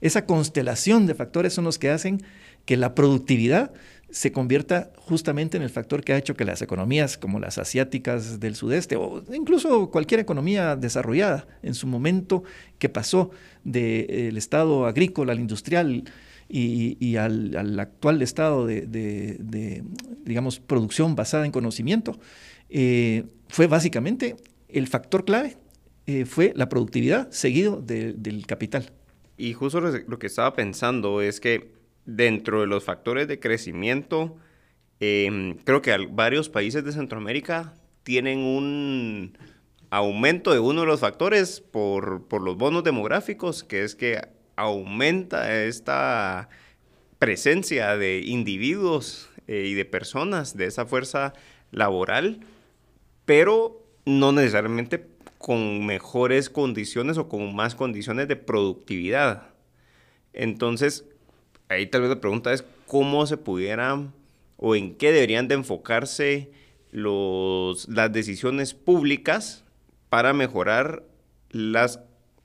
Esa 0.00 0.26
constelación 0.26 1.06
de 1.06 1.14
factores 1.14 1.52
son 1.52 1.64
los 1.64 1.78
que 1.78 1.90
hacen 1.90 2.22
que 2.64 2.76
la 2.76 2.94
productividad 2.94 3.72
se 4.10 4.32
convierta 4.32 4.90
justamente 4.96 5.56
en 5.56 5.62
el 5.62 5.70
factor 5.70 6.02
que 6.02 6.14
ha 6.14 6.16
hecho 6.16 6.34
que 6.34 6.44
las 6.44 6.62
economías 6.62 7.18
como 7.18 7.40
las 7.40 7.58
asiáticas 7.58 8.40
del 8.40 8.54
sudeste 8.54 8.96
o 8.96 9.22
incluso 9.34 9.90
cualquier 9.90 10.20
economía 10.20 10.76
desarrollada 10.76 11.46
en 11.62 11.74
su 11.74 11.86
momento 11.86 12.42
que 12.78 12.88
pasó 12.88 13.30
del 13.64 14.36
estado 14.36 14.86
agrícola 14.86 15.32
al 15.32 15.40
industrial 15.40 16.04
y, 16.48 17.16
al, 17.16 17.78
actual 17.78 18.22
estado 18.22 18.66
de, 18.66 19.84
digamos, 20.24 20.60
producción 20.60 21.14
basada 21.14 21.44
en 21.44 21.52
conocimiento, 21.52 22.18
eh, 22.70 23.24
fue 23.48 23.66
básicamente 23.66 24.36
el 24.68 24.86
factor 24.86 25.26
clave, 25.26 25.58
eh, 26.06 26.24
fue 26.24 26.54
la 26.56 26.70
productividad 26.70 27.30
seguido 27.30 27.82
del 27.82 28.46
capital. 28.46 28.90
Y 29.36 29.52
justo 29.52 29.80
lo 29.80 30.18
que 30.18 30.26
estaba 30.26 30.54
pensando 30.54 31.20
es 31.20 31.38
que 31.38 31.77
dentro 32.08 32.62
de 32.62 32.66
los 32.66 32.84
factores 32.84 33.28
de 33.28 33.38
crecimiento, 33.38 34.36
em, 34.98 35.58
creo 35.58 35.82
que 35.82 35.94
varios 36.10 36.48
países 36.48 36.82
de 36.82 36.92
Centroamérica 36.92 37.74
tienen 38.02 38.38
un 38.38 39.36
aumento 39.90 40.52
de 40.52 40.58
uno 40.58 40.80
de 40.80 40.86
los 40.86 41.00
factores 41.00 41.60
por, 41.60 42.32
los 42.42 42.56
bonos 42.56 42.82
demográficos, 42.82 43.62
que 43.62 43.84
es 43.84 43.94
que 43.94 44.22
aumenta 44.56 45.62
esta 45.64 46.48
presencia 47.18 47.96
de 47.98 48.20
individuos 48.20 49.28
eh, 49.46 49.66
y 49.66 49.74
de 49.74 49.84
personas 49.84 50.56
de 50.56 50.64
esa 50.64 50.86
fuerza 50.86 51.34
laboral, 51.72 52.40
pero 53.26 53.84
no 54.06 54.32
necesariamente 54.32 55.06
con 55.36 55.84
mejores 55.84 56.48
condiciones 56.48 57.18
o 57.18 57.28
con 57.28 57.54
más 57.54 57.74
condiciones 57.74 58.28
de 58.28 58.36
productividad. 58.36 59.50
Entonces, 60.32 61.04
ahí 61.68 61.86
tal 61.86 62.02
vez 62.02 62.10
la 62.10 62.20
pregunta 62.20 62.52
es 62.52 62.64
cómo 62.86 63.26
se 63.26 63.36
pudiera 63.36 64.00
o 64.56 64.74
en 64.74 64.94
qué 64.94 65.12
deberían 65.12 65.48
de 65.48 65.54
enfocarse 65.54 66.50
los, 66.90 67.88
las 67.88 68.12
decisiones 68.12 68.74
públicas 68.74 69.64
para 70.08 70.32
mejorar 70.32 71.04
las, 71.50 72.00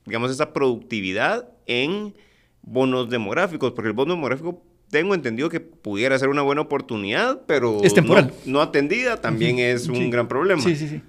digamos, 0.05 0.31
esa 0.31 0.53
productividad 0.53 1.49
en 1.65 2.13
bonos 2.61 3.09
demográficos, 3.09 3.71
porque 3.71 3.89
el 3.89 3.93
bono 3.93 4.13
demográfico 4.13 4.61
tengo 4.89 5.15
entendido 5.15 5.49
que 5.49 5.59
pudiera 5.59 6.17
ser 6.19 6.29
una 6.29 6.43
buena 6.43 6.61
oportunidad, 6.61 7.41
pero 7.47 7.83
es 7.83 7.93
temporal. 7.93 8.31
No, 8.45 8.61
atendida 8.61 9.19
también 9.19 9.59
es 9.59 9.87
un 9.87 10.09
gran 10.09 10.27
problema. 10.27 10.61
Sí, 10.61 10.75
sí, 10.75 10.87
sí. 10.87 11.01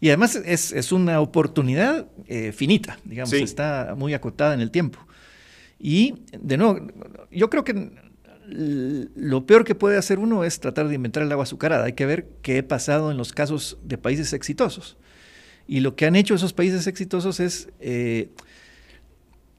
Y 0.00 0.08
además 0.08 0.36
es, 0.36 0.92
una 0.92 1.20
oportunidad 1.20 2.08
eh, 2.26 2.52
finita, 2.52 2.98
digamos, 3.04 3.32
está 3.32 3.94
muy 3.96 4.14
acotada 4.14 4.54
en 4.54 4.60
el 4.60 4.70
tiempo. 4.70 4.98
Y 5.84 6.14
de 6.40 6.56
nuevo, 6.56 6.78
yo 7.32 7.50
creo 7.50 7.64
que 7.64 7.90
lo 8.46 9.46
peor 9.46 9.64
que 9.64 9.74
puede 9.74 9.98
hacer 9.98 10.20
uno 10.20 10.44
es 10.44 10.60
tratar 10.60 10.86
de 10.86 10.94
inventar 10.94 11.24
el 11.24 11.32
agua 11.32 11.42
azucarada. 11.42 11.86
Hay 11.86 11.94
que 11.94 12.06
ver 12.06 12.28
qué 12.40 12.58
ha 12.58 12.68
pasado 12.68 13.10
en 13.10 13.16
los 13.16 13.32
casos 13.32 13.78
de 13.82 13.98
países 13.98 14.32
exitosos. 14.32 14.96
Y 15.66 15.80
lo 15.80 15.96
que 15.96 16.06
han 16.06 16.14
hecho 16.14 16.36
esos 16.36 16.52
países 16.52 16.86
exitosos 16.86 17.40
es 17.40 17.68
eh, 17.80 18.30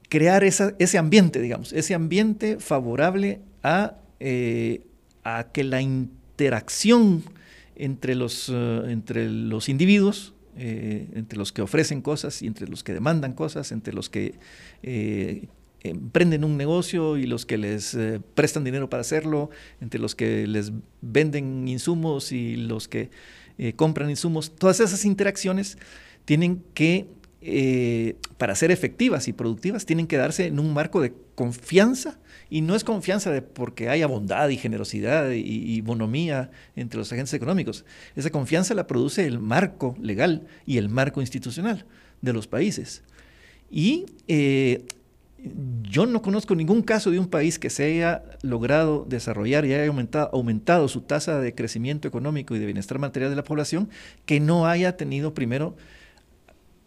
crear 0.08 0.44
ese 0.44 0.98
ambiente, 0.98 1.42
digamos, 1.42 1.74
ese 1.74 1.94
ambiente 1.94 2.58
favorable 2.58 3.40
a, 3.62 3.98
eh, 4.18 4.86
a 5.24 5.48
que 5.52 5.62
la 5.62 5.82
interacción 5.82 7.22
entre 7.76 8.14
los, 8.14 8.50
eh, 8.50 8.82
entre 8.86 9.28
los 9.28 9.68
individuos, 9.68 10.32
entre 10.56 11.36
los 11.36 11.52
que 11.52 11.62
ofrecen 11.62 12.00
cosas 12.00 12.40
y 12.40 12.46
entre 12.46 12.68
los 12.68 12.84
que 12.84 12.94
demandan 12.94 13.32
cosas, 13.32 13.72
entre 13.72 13.92
los 13.92 14.08
que 14.08 14.34
emprenden 15.84 16.44
un 16.44 16.56
negocio 16.56 17.18
y 17.18 17.26
los 17.26 17.44
que 17.44 17.58
les 17.58 17.94
eh, 17.94 18.20
prestan 18.34 18.64
dinero 18.64 18.88
para 18.88 19.02
hacerlo, 19.02 19.50
entre 19.80 20.00
los 20.00 20.14
que 20.14 20.46
les 20.46 20.72
venden 21.02 21.68
insumos 21.68 22.32
y 22.32 22.56
los 22.56 22.88
que 22.88 23.10
eh, 23.58 23.74
compran 23.74 24.08
insumos, 24.08 24.56
todas 24.56 24.80
esas 24.80 25.04
interacciones 25.04 25.76
tienen 26.24 26.64
que, 26.72 27.06
eh, 27.42 28.16
para 28.38 28.54
ser 28.54 28.70
efectivas 28.70 29.28
y 29.28 29.34
productivas, 29.34 29.84
tienen 29.84 30.06
que 30.06 30.16
darse 30.16 30.46
en 30.46 30.58
un 30.58 30.72
marco 30.72 31.02
de 31.02 31.12
confianza 31.34 32.18
y 32.48 32.62
no 32.62 32.74
es 32.74 32.82
confianza 32.82 33.30
de 33.30 33.42
porque 33.42 33.90
haya 33.90 34.06
bondad 34.06 34.48
y 34.48 34.56
generosidad 34.56 35.32
y, 35.32 35.80
bonomía 35.82 36.50
entre 36.76 36.98
los 36.98 37.12
agentes 37.12 37.34
económicos. 37.34 37.84
Esa 38.16 38.30
confianza 38.30 38.72
la 38.72 38.86
produce 38.86 39.26
el 39.26 39.38
marco 39.38 39.94
legal 40.00 40.46
y 40.64 40.78
el 40.78 40.88
marco 40.88 41.20
institucional 41.20 41.84
de 42.22 42.32
los 42.32 42.46
países. 42.46 43.02
Y 43.70 44.06
yo 45.82 46.06
no 46.06 46.22
conozco 46.22 46.54
ningún 46.54 46.82
caso 46.82 47.10
de 47.10 47.18
un 47.18 47.28
país 47.28 47.58
que 47.58 47.70
se 47.70 47.84
haya 47.84 48.24
logrado 48.42 49.06
desarrollar 49.08 49.64
y 49.64 49.74
haya 49.74 49.92
aumentado, 50.32 50.88
su 50.88 51.02
tasa 51.02 51.40
de 51.40 51.54
crecimiento 51.54 52.08
económico 52.08 52.54
y 52.54 52.58
de 52.58 52.66
bienestar 52.66 52.98
material 52.98 53.30
de 53.30 53.36
la 53.36 53.44
población 53.44 53.88
que 54.26 54.40
no 54.40 54.66
haya 54.66 54.96
tenido 54.96 55.34
primero 55.34 55.76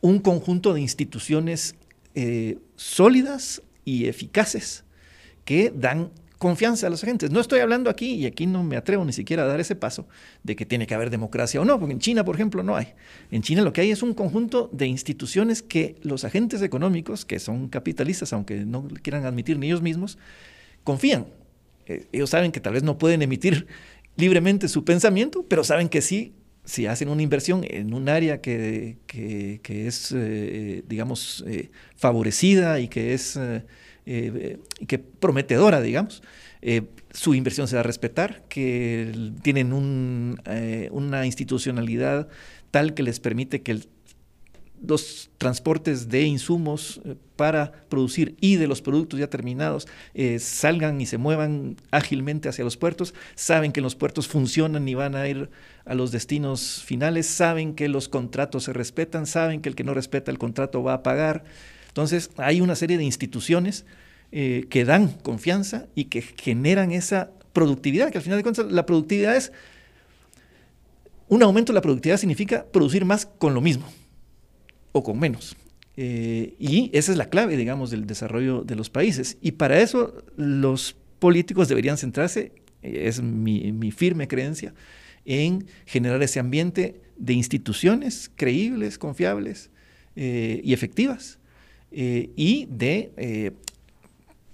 un 0.02 0.20
conjunto 0.20 0.74
de 0.74 0.82
instituciones 0.82 1.76
eh, 2.16 2.58
sólidas 2.76 3.62
y 3.86 4.08
eficaces 4.08 4.84
que 5.46 5.72
dan 5.74 6.12
confianza 6.38 6.88
a 6.88 6.90
los 6.90 7.04
agentes. 7.04 7.32
No 7.32 7.40
estoy 7.40 7.60
hablando 7.60 7.90
aquí, 7.90 8.14
y 8.14 8.26
aquí 8.26 8.46
no 8.46 8.64
me 8.64 8.78
atrevo 8.78 9.04
ni 9.06 9.14
siquiera 9.14 9.44
a 9.44 9.48
dar 9.48 9.60
ese 9.60 9.76
paso, 9.76 10.08
de 10.44 10.56
que 10.56 10.66
tiene 10.66 10.88
que 10.88 10.94
haber 10.94 11.10
democracia 11.10 11.62
o 11.62 11.66
no, 11.66 11.80
porque 11.80 11.94
en 11.94 12.00
China, 12.00 12.24
por 12.24 12.36
ejemplo, 12.36 12.64
no 12.64 12.76
hay. 12.76 12.94
En 13.32 13.42
China 13.42 13.62
lo 13.62 13.74
que 13.74 13.82
hay 13.82 13.92
es 13.92 14.04
un 14.04 14.14
conjunto 14.14 14.70
de 14.72 14.88
instituciones 14.88 15.62
que 15.62 15.98
los 16.04 16.24
agentes 16.24 16.62
económicos, 16.62 17.26
que 17.26 17.40
son 17.40 17.70
capitalistas, 17.70 18.34
aunque 18.34 18.66
no 18.66 18.88
quieran 19.02 19.26
admitir 19.26 19.58
ni 19.58 19.68
ellos 19.68 19.82
mismos, 19.82 20.18
confían. 20.84 21.28
Eh, 21.88 22.08
ellos 22.12 22.30
saben 22.30 22.52
que 22.52 22.60
tal 22.60 22.74
vez 22.74 22.84
no 22.84 22.98
pueden 22.98 23.22
emitir 23.22 23.68
libremente 24.16 24.68
su 24.68 24.84
pensamiento, 24.84 25.46
pero 25.48 25.64
saben 25.64 25.90
que 25.90 26.02
sí, 26.02 26.34
si 26.66 26.86
hacen 26.86 27.08
una 27.10 27.22
inversión 27.22 27.66
en 27.68 27.94
un 27.94 28.10
área 28.10 28.42
que, 28.42 28.98
es, 29.68 30.14
eh, 30.16 30.84
digamos, 30.88 31.44
eh, 31.48 31.72
favorecida 31.96 32.80
y 32.80 32.90
que 32.90 33.14
es 33.14 33.40
que 34.88 35.00
prometedora, 35.00 35.82
digamos, 35.82 36.24
su 37.12 37.36
inversión 37.36 37.68
se 37.68 37.76
va 37.76 37.82
a 37.82 37.84
respetar, 37.84 38.44
que 38.48 39.32
tienen 39.42 39.74
una 39.74 41.26
institucionalidad 41.26 42.30
tal 42.72 42.94
que 42.94 43.04
les 43.04 43.20
permite 43.20 43.62
que 43.62 43.82
los 44.86 45.30
transportes 45.38 46.10
de 46.10 46.24
insumos 46.24 47.02
eh, 47.04 47.16
para 47.36 47.72
producir 47.90 48.36
y 48.42 48.56
de 48.56 48.68
los 48.68 48.82
productos 48.82 49.20
ya 49.20 49.30
terminados 49.30 49.88
eh, 50.14 50.40
salgan 50.40 51.02
y 51.02 51.06
se 51.06 51.18
muevan 51.18 51.78
ágilmente 51.92 52.50
hacia 52.50 52.64
los 52.64 52.78
puertos, 52.78 53.14
saben 53.36 53.72
que 53.72 53.82
los 53.82 53.96
puertos 53.96 54.28
funcionan 54.28 54.88
y 54.88 54.94
van 54.94 55.16
a 55.16 55.28
ir 55.28 55.50
a 55.86 55.96
los 55.96 56.12
destinos 56.12 56.84
finales, 56.84 57.28
saben 57.28 57.74
que 57.74 57.88
los 57.90 58.10
contratos 58.10 58.66
se 58.66 58.74
respetan, 58.74 59.26
saben 59.26 59.62
que 59.62 59.70
el 59.70 59.76
que 59.76 59.84
no 59.84 59.94
respeta 59.94 60.32
el 60.32 60.38
contrato 60.38 60.84
va 60.84 60.94
a 60.94 61.04
pagar. 61.04 61.44
Entonces 61.98 62.30
hay 62.38 62.62
una 62.62 62.76
serie 62.76 63.00
de 63.00 63.04
instituciones 63.04 63.84
eh, 64.32 64.68
que 64.70 64.86
dan 64.86 65.08
confianza 65.08 65.88
y 65.96 66.06
que 66.06 66.22
generan 66.22 66.92
esa 66.92 67.32
productividad, 67.54 68.12
que 68.12 68.20
al 68.20 68.24
final 68.24 68.38
de 68.38 68.44
cuentas 68.44 68.72
la 68.72 68.86
productividad 68.86 69.36
es, 69.36 69.52
un 71.28 71.42
aumento 71.42 71.74
de 71.74 71.76
la 71.76 71.82
productividad 71.82 72.18
significa 72.18 72.68
producir 72.72 73.04
más 73.04 73.26
con 73.26 73.56
lo 73.56 73.62
mismo 73.62 73.88
o 74.92 75.02
con 75.02 75.18
menos. 75.18 75.58
Eh, 75.96 76.54
y 76.60 76.92
esa 76.94 77.14
es 77.14 77.18
la 77.18 77.30
clave, 77.30 77.58
digamos, 77.58 77.90
del 77.90 78.06
desarrollo 78.06 78.62
de 78.64 78.76
los 78.76 78.92
países. 78.92 79.40
Y 79.42 79.54
para 79.54 79.82
eso 79.82 80.24
los 80.36 80.96
políticos 81.18 81.68
deberían 81.68 81.98
centrarse, 81.98 82.52
eh, 82.84 83.08
es 83.08 83.24
mi, 83.24 83.92
firme 83.92 84.28
creencia, 84.28 84.76
en 85.26 85.66
generar 85.88 86.22
ese 86.22 86.40
ambiente 86.40 87.02
de 87.18 87.34
instituciones 87.34 88.30
creíbles, 88.36 89.00
confiables 89.00 89.72
y 90.16 90.74
efectivas, 90.74 91.38
y 91.92 92.66
de 92.70 93.54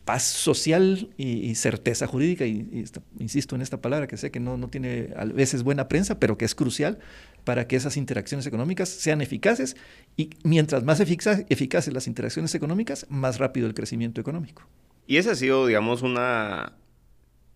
paz 0.06 0.24
social 0.24 1.10
y, 1.18 1.56
certeza 1.56 2.08
jurídica, 2.08 2.46
y, 2.46 2.86
insisto 3.20 3.56
en 3.56 3.62
esta 3.62 3.82
palabra 3.82 4.08
que 4.08 4.18
sé 4.18 4.32
que 4.32 4.40
no, 4.40 4.58
no 4.58 4.68
tiene 4.68 5.10
a 5.16 5.26
veces 5.26 5.64
buena 5.64 5.88
prensa, 5.88 6.20
pero 6.20 6.38
que 6.38 6.46
es 6.46 6.56
crucial 6.56 7.00
para 7.44 7.68
que 7.68 7.76
esas 7.76 7.98
interacciones 7.98 8.46
económicas 8.46 8.90
sean 8.90 9.22
eficaces 9.22 9.76
y 10.18 10.32
mientras 10.44 10.84
más 10.84 11.00
eficaces 11.00 11.94
las 11.94 12.08
interacciones 12.08 12.54
económicas, 12.56 13.06
más 13.10 13.38
rápido 13.38 13.68
el 13.68 13.74
crecimiento 13.74 14.20
económico. 14.20 14.68
Y 15.08 15.18
esa 15.18 15.32
ha 15.32 15.36
sido, 15.36 15.68
digamos, 15.68 16.02
una, 16.02 16.74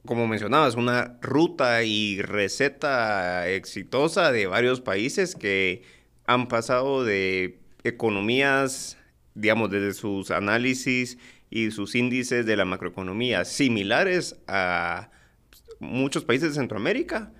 como 0.05 0.27
mencionabas, 0.27 0.75
una 0.75 1.17
ruta 1.22 1.84
y 1.84 2.22
receta 2.22 3.48
exitosa 3.50 4.31
de 4.31 4.48
varios 4.48 4.81
países 4.81 5.36
que 5.36 5.84
han 6.25 6.48
pasado 6.48 7.05
de 7.05 7.60
economías, 7.84 8.98
digamos, 9.38 9.70
desde 9.70 9.94
sus 9.94 10.32
análisis 10.32 11.17
y 11.50 11.72
sus 11.72 11.96
índices 11.96 12.46
de 12.46 12.58
la 12.58 12.65
macroeconomía 12.65 13.46
similares 13.46 14.36
a 14.48 15.10
muchos 15.79 16.25
países 16.25 16.50
de 16.50 16.56
Centroamérica 16.56 17.32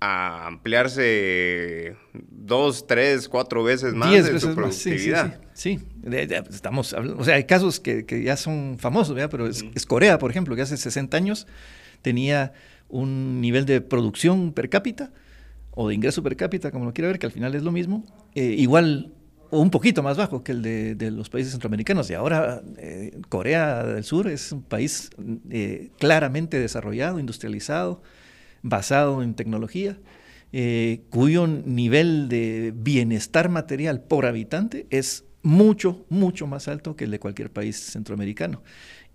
a 0.00 0.46
ampliarse 0.48 1.96
dos, 2.12 2.86
tres, 2.86 3.28
cuatro 3.28 3.62
veces 3.62 3.94
más 3.94 4.10
de 4.10 4.40
su 4.40 4.54
productividad. 4.54 5.40
sí, 5.54 5.78
estamos 6.50 6.92
o 6.92 7.24
sea, 7.24 7.36
hay 7.36 7.44
casos 7.44 7.78
que, 7.78 8.04
ya 8.24 8.36
son 8.36 8.78
famosos, 8.80 9.16
pero 9.30 9.46
es, 9.46 9.86
Corea, 9.86 10.18
por 10.18 10.30
ejemplo, 10.30 10.56
que 10.56 10.62
hace 10.62 10.76
60 10.76 11.16
años 11.16 11.46
tenía 12.02 12.52
un 12.88 13.40
nivel 13.40 13.64
de 13.64 13.80
producción 13.80 14.52
per 14.52 14.68
cápita 14.68 15.12
o 15.70 15.88
de 15.88 15.94
ingreso 15.94 16.22
per 16.22 16.36
cápita, 16.36 16.70
como 16.70 16.84
lo 16.84 16.92
quiera 16.92 17.08
ver, 17.08 17.18
que 17.18 17.26
al 17.26 17.32
final 17.32 17.54
es 17.54 17.62
lo 17.62 17.70
mismo, 17.70 18.04
eh, 18.34 18.56
igual 18.58 19.12
un 19.52 19.70
poquito 19.70 20.02
más 20.02 20.16
bajo 20.16 20.42
que 20.42 20.52
el 20.52 20.62
de, 20.96 21.10
los 21.10 21.28
países 21.28 21.52
centroamericanos. 21.52 22.08
Y 22.08 22.14
ahora 22.14 22.62
eh, 22.78 23.20
Corea 23.28 23.84
del 23.84 24.02
Sur 24.02 24.28
es 24.28 24.50
un 24.50 24.62
país 24.62 25.10
eh, 25.50 25.90
claramente 25.98 26.58
desarrollado, 26.58 27.20
industrializado, 27.20 28.02
basado 28.62 29.22
en 29.22 29.34
tecnología, 29.34 29.98
eh, 30.54 31.02
cuyo 31.10 31.46
nivel 31.46 32.30
de 32.30 32.72
bienestar 32.74 33.50
material 33.50 34.00
por 34.00 34.24
habitante 34.24 34.86
es 34.88 35.24
mucho, 35.42 36.06
mucho 36.08 36.46
más 36.46 36.66
alto 36.66 36.96
que 36.96 37.04
el 37.04 37.10
de 37.10 37.18
cualquier 37.18 37.50
país 37.50 37.76
centroamericano. 37.76 38.62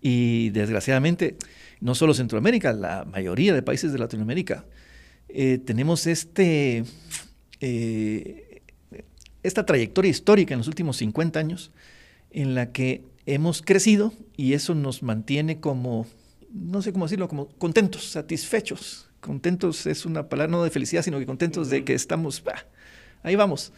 Y 0.01 0.51
desgraciadamente, 0.51 1.35
no 1.81 1.95
solo 1.95 2.13
Centroamérica, 2.13 2.73
la 2.73 3.05
mayoría 3.05 3.55
de 3.55 3.63
países 3.63 3.91
de 3.91 3.97
Latinoamérica, 3.97 4.65
tenemos 5.65 6.05
este, 6.05 6.83
esta 9.43 9.65
trayectoria 9.65 10.11
histórica 10.11 10.53
en 10.53 10.59
los 10.59 10.67
últimos 10.67 10.97
50 10.97 11.39
años 11.39 11.71
en 12.31 12.55
la 12.55 12.71
que 12.71 13.03
hemos 13.25 13.61
crecido 13.61 14.13
y 14.35 14.53
eso 14.53 14.75
nos 14.75 15.03
mantiene 15.03 15.59
como, 15.59 16.05
no 16.51 16.81
sé 16.81 16.91
cómo 16.93 17.05
decirlo, 17.05 17.27
como 17.27 17.47
contentos, 17.49 18.11
satisfechos 18.11 19.07
Contentos 19.19 19.87
es 19.87 20.05
una 20.05 20.29
palabra 20.29 20.51
no 20.51 20.63
de 20.63 20.69
felicidad, 20.69 21.01
sino 21.01 21.19
que 21.19 21.25
contentos 21.25 21.69
de 21.69 21.83
que 21.83 21.93
estamos, 21.93 22.43
ahí 23.23 23.35
vamos. 23.35 23.73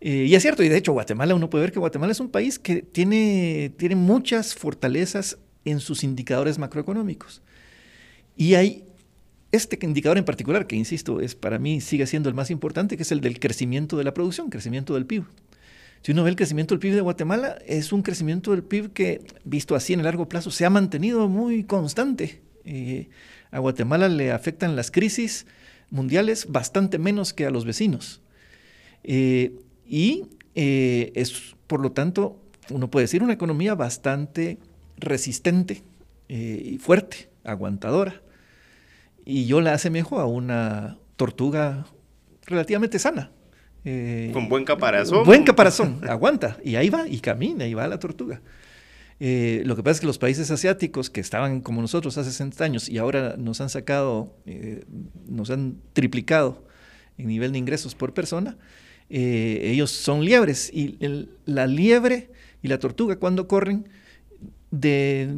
Eh, 0.00 0.26
y 0.28 0.34
es 0.34 0.42
cierto, 0.42 0.62
y 0.62 0.68
de 0.68 0.76
hecho 0.76 0.92
Guatemala, 0.92 1.34
uno 1.34 1.50
puede 1.50 1.62
ver 1.62 1.72
que 1.72 1.78
Guatemala 1.78 2.12
es 2.12 2.20
un 2.20 2.30
país 2.30 2.58
que 2.58 2.82
tiene, 2.82 3.72
tiene 3.76 3.96
muchas 3.96 4.54
fortalezas 4.54 5.38
en 5.64 5.80
sus 5.80 6.04
indicadores 6.04 6.58
macroeconómicos. 6.58 7.42
Y 8.36 8.54
hay 8.54 8.84
este 9.50 9.78
indicador 9.82 10.18
en 10.18 10.24
particular, 10.24 10.66
que 10.66 10.76
insisto, 10.76 11.20
es 11.20 11.34
para 11.34 11.58
mí 11.58 11.80
sigue 11.80 12.06
siendo 12.06 12.28
el 12.28 12.34
más 12.34 12.50
importante, 12.50 12.96
que 12.96 13.02
es 13.02 13.12
el 13.12 13.20
del 13.20 13.40
crecimiento 13.40 13.96
de 13.96 14.04
la 14.04 14.12
producción, 14.12 14.50
crecimiento 14.50 14.94
del 14.94 15.06
PIB. 15.06 15.24
Si 16.02 16.12
uno 16.12 16.22
ve 16.22 16.30
el 16.30 16.36
crecimiento 16.36 16.74
del 16.74 16.80
PIB 16.80 16.94
de 16.94 17.00
Guatemala, 17.00 17.58
es 17.66 17.92
un 17.92 18.02
crecimiento 18.02 18.52
del 18.52 18.62
PIB 18.62 18.92
que, 18.92 19.22
visto 19.44 19.74
así 19.74 19.92
en 19.92 20.00
el 20.00 20.04
largo 20.04 20.28
plazo, 20.28 20.50
se 20.50 20.64
ha 20.64 20.70
mantenido 20.70 21.28
muy 21.28 21.64
constante. 21.64 22.40
Eh, 22.64 23.08
a 23.50 23.58
Guatemala 23.58 24.08
le 24.08 24.30
afectan 24.30 24.76
las 24.76 24.90
crisis 24.90 25.46
mundiales 25.90 26.46
bastante 26.50 26.98
menos 26.98 27.32
que 27.32 27.46
a 27.46 27.50
los 27.50 27.64
vecinos. 27.64 28.20
Eh, 29.02 29.58
y 29.86 30.26
eh, 30.54 31.12
es, 31.14 31.56
por 31.66 31.80
lo 31.80 31.92
tanto, 31.92 32.40
uno 32.70 32.90
puede 32.90 33.04
decir 33.04 33.22
una 33.22 33.32
economía 33.32 33.74
bastante 33.74 34.58
resistente 34.98 35.82
y 36.28 36.76
fuerte, 36.76 37.30
aguantadora. 37.42 38.20
Y 39.30 39.44
yo 39.44 39.60
la 39.60 39.74
asemejo 39.74 40.18
a 40.20 40.24
una 40.24 40.96
tortuga 41.16 41.84
relativamente 42.46 42.98
sana. 42.98 43.30
Con 44.32 44.48
buen 44.48 44.64
caparazón. 44.64 45.22
Buen 45.26 45.44
caparazón, 45.44 46.00
aguanta. 46.08 46.56
Y 46.64 46.76
ahí 46.76 46.88
va, 46.88 47.06
y 47.06 47.20
camina, 47.20 47.66
y 47.66 47.74
va 47.74 47.86
la 47.88 47.98
tortuga. 47.98 48.40
Eh, 49.20 49.60
lo 49.66 49.76
que 49.76 49.82
pasa 49.82 49.92
es 49.92 50.00
que 50.00 50.06
los 50.06 50.16
países 50.16 50.50
asiáticos 50.50 51.10
que 51.10 51.20
estaban 51.20 51.60
como 51.60 51.82
nosotros 51.82 52.16
hace 52.16 52.30
60 52.30 52.64
años 52.64 52.88
y 52.88 52.96
ahora 52.96 53.34
nos 53.36 53.60
han 53.60 53.68
sacado, 53.68 54.34
eh, 54.46 54.86
nos 55.28 55.50
han 55.50 55.76
triplicado 55.92 56.64
en 57.18 57.26
nivel 57.26 57.52
de 57.52 57.58
ingresos 57.58 57.94
por 57.94 58.14
persona, 58.14 58.56
eh, 59.10 59.60
ellos 59.62 59.90
son 59.90 60.24
liebres 60.24 60.70
y 60.72 60.96
la 61.44 61.66
liebre 61.66 62.30
y 62.62 62.68
la 62.68 62.78
tortuga 62.78 63.16
cuando 63.16 63.46
corren 63.46 63.90
de, 64.70 65.28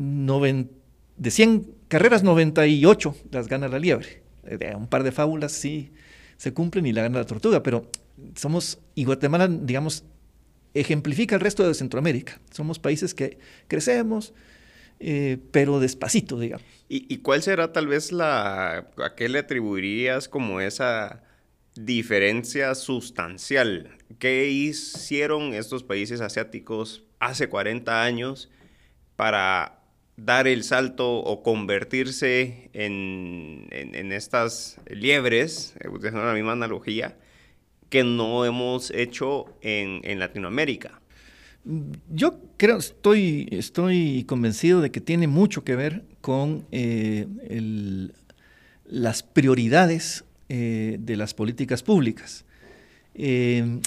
de 1.17 1.31
100 1.33 1.80
carreras 1.91 2.23
98 2.23 3.17
las 3.33 3.49
gana 3.49 3.69
la 3.69 3.79
liebre. 3.79 4.23
un 4.75 4.87
par 4.87 5.03
de 5.03 5.13
fábulas 5.13 5.53
sí 5.53 5.93
se 6.37 6.55
cumplen 6.55 6.87
y 6.87 6.93
la 6.93 7.03
gana 7.03 7.19
la 7.19 7.27
tortuga, 7.27 7.63
pero 7.63 7.91
somos, 8.35 8.79
y 8.95 9.05
Guatemala, 9.05 9.49
digamos, 9.49 10.05
ejemplifica 10.73 11.35
el 11.35 11.41
resto 11.43 11.67
de 11.67 11.75
Centroamérica. 11.75 12.41
Somos 12.51 12.79
países 12.79 13.13
que 13.13 13.39
crecemos, 13.67 14.33
eh, 15.01 15.39
pero 15.51 15.81
despacito, 15.81 16.39
digamos. 16.39 16.65
¿Y, 16.89 17.19
cuál 17.19 17.43
será 17.43 17.73
tal 17.73 17.89
vez 17.89 18.13
la... 18.13 18.91
a 18.97 19.15
qué 19.17 19.29
le 19.29 19.41
atribuirías 19.41 20.29
como 20.29 20.61
esa 20.61 21.25
diferencia 21.75 22.75
sustancial? 22.75 23.99
¿Qué 24.19 24.49
hicieron 24.49 25.55
estos 25.55 25.83
países 25.83 26.21
asiáticos 26.21 27.05
hace 27.19 27.49
40 27.49 28.03
años 28.03 28.49
para 29.17 29.80
dar 30.25 30.47
el 30.47 30.65
salto 30.65 31.19
o 31.19 31.43
convertirse 31.43 32.71
en, 32.73 33.67
en, 33.71 34.13
estas 34.13 34.79
liebres, 34.89 35.75
usando 35.91 36.25
la 36.25 36.35
misma 36.35 36.53
analogía, 36.53 37.17
que 37.89 38.05
no 38.05 38.45
hemos 38.45 38.91
hecho 38.91 39.47
en, 39.63 40.19
Latinoamérica. 40.19 41.01
Yo 42.11 42.41
creo, 42.57 42.79
estoy, 42.79 43.49
estoy 43.51 44.25
convencido 44.25 44.81
de 44.81 44.91
que 44.91 45.01
tiene 45.01 45.27
mucho 45.27 45.65
que 45.65 45.77
ver 45.77 46.05
con 46.21 46.67
eh, 46.71 47.27
las 48.87 49.23
prioridades 49.23 50.25
eh, 50.49 50.97
de 51.01 51.17
las 51.17 51.35
políticas 51.35 51.83
públicas. 51.83 52.45
Eh, 53.15 53.81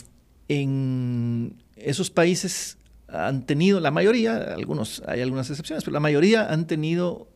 en 0.50 1.56
esos 1.76 2.10
países 2.10 2.78
han 3.14 3.46
tenido, 3.46 3.80
la 3.80 3.92
mayoría, 3.92 4.38
algunos, 4.38 5.04
hay 5.08 5.22
algunas 5.22 5.50
excepciones, 5.50 5.84
pero 5.84 5.94
la 5.94 6.00
mayoría 6.00 6.52
han 6.52 6.68
tenido, 6.68 7.28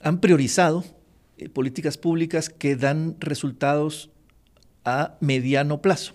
han 0.00 0.20
priorizado 0.20 0.84
políticas 1.52 1.98
públicas 1.98 2.48
que 2.48 2.74
dan 2.74 3.16
resultados 3.20 4.10
a 4.84 5.16
mediano 5.20 5.82
plazo. 5.82 6.14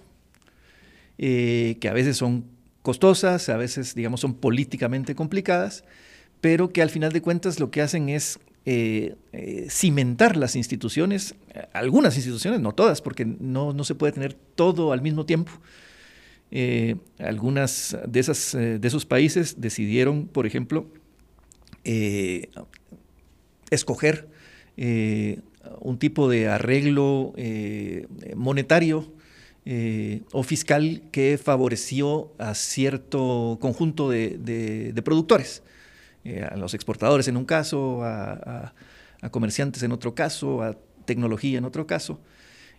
Eh, 1.17 1.77
que 1.79 1.89
a 1.89 1.93
veces 1.93 2.17
son 2.17 2.45
costosas, 2.81 3.47
a 3.49 3.57
veces, 3.57 3.95
digamos, 3.95 4.19
son 4.19 4.33
políticamente 4.33 5.15
complicadas, 5.15 5.83
pero 6.41 6.73
que 6.73 6.81
al 6.81 6.89
final 6.89 7.13
de 7.13 7.21
cuentas 7.21 7.59
lo 7.59 7.71
que 7.71 7.81
hacen 7.81 8.09
es 8.09 8.39
eh, 8.65 9.15
eh, 9.31 9.67
cimentar 9.69 10.35
las 10.35 10.55
instituciones, 10.55 11.35
algunas 11.71 12.15
instituciones, 12.15 12.59
no 12.61 12.73
todas, 12.73 13.01
porque 13.01 13.25
no, 13.25 13.73
no 13.73 13.83
se 13.83 13.95
puede 13.95 14.13
tener 14.13 14.33
todo 14.33 14.91
al 14.91 15.01
mismo 15.01 15.25
tiempo. 15.25 15.51
Algunas 17.19 17.97
de, 18.07 18.19
esas, 18.19 18.51
de 18.53 18.87
esos 18.87 19.05
países 19.05 19.59
decidieron, 19.59 20.27
por 20.27 20.45
ejemplo, 20.45 20.87
escoger 23.71 24.29
un 24.77 25.97
tipo 25.97 26.29
de 26.29 26.47
arreglo 26.49 27.33
monetario 28.35 29.11
eh, 29.65 30.23
o 30.33 30.43
fiscal 30.43 31.03
que 31.11 31.39
favoreció 31.41 32.33
a 32.37 32.53
cierto 32.53 33.57
conjunto 33.61 34.09
de, 34.09 35.01
productores, 35.05 35.63
eh, 36.25 36.43
a 36.43 36.57
los 36.57 36.73
exportadores 36.73 37.29
en 37.29 37.37
un 37.37 37.45
caso, 37.45 38.03
a, 38.03 38.73
comerciantes 39.31 39.81
en 39.83 39.93
otro 39.93 40.13
caso, 40.13 40.61
a 40.61 40.75
tecnología 41.05 41.57
en 41.57 41.63
otro 41.63 41.87
caso. 41.87 42.19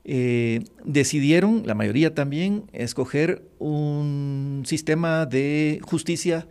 Eh, 0.04 0.64
decidieron, 0.84 1.62
la 1.66 1.74
mayoría 1.74 2.14
también, 2.14 2.64
escoger 2.72 3.42
un 3.58 4.62
sistema 4.66 5.26
de 5.26 5.80
justicia 5.82 6.46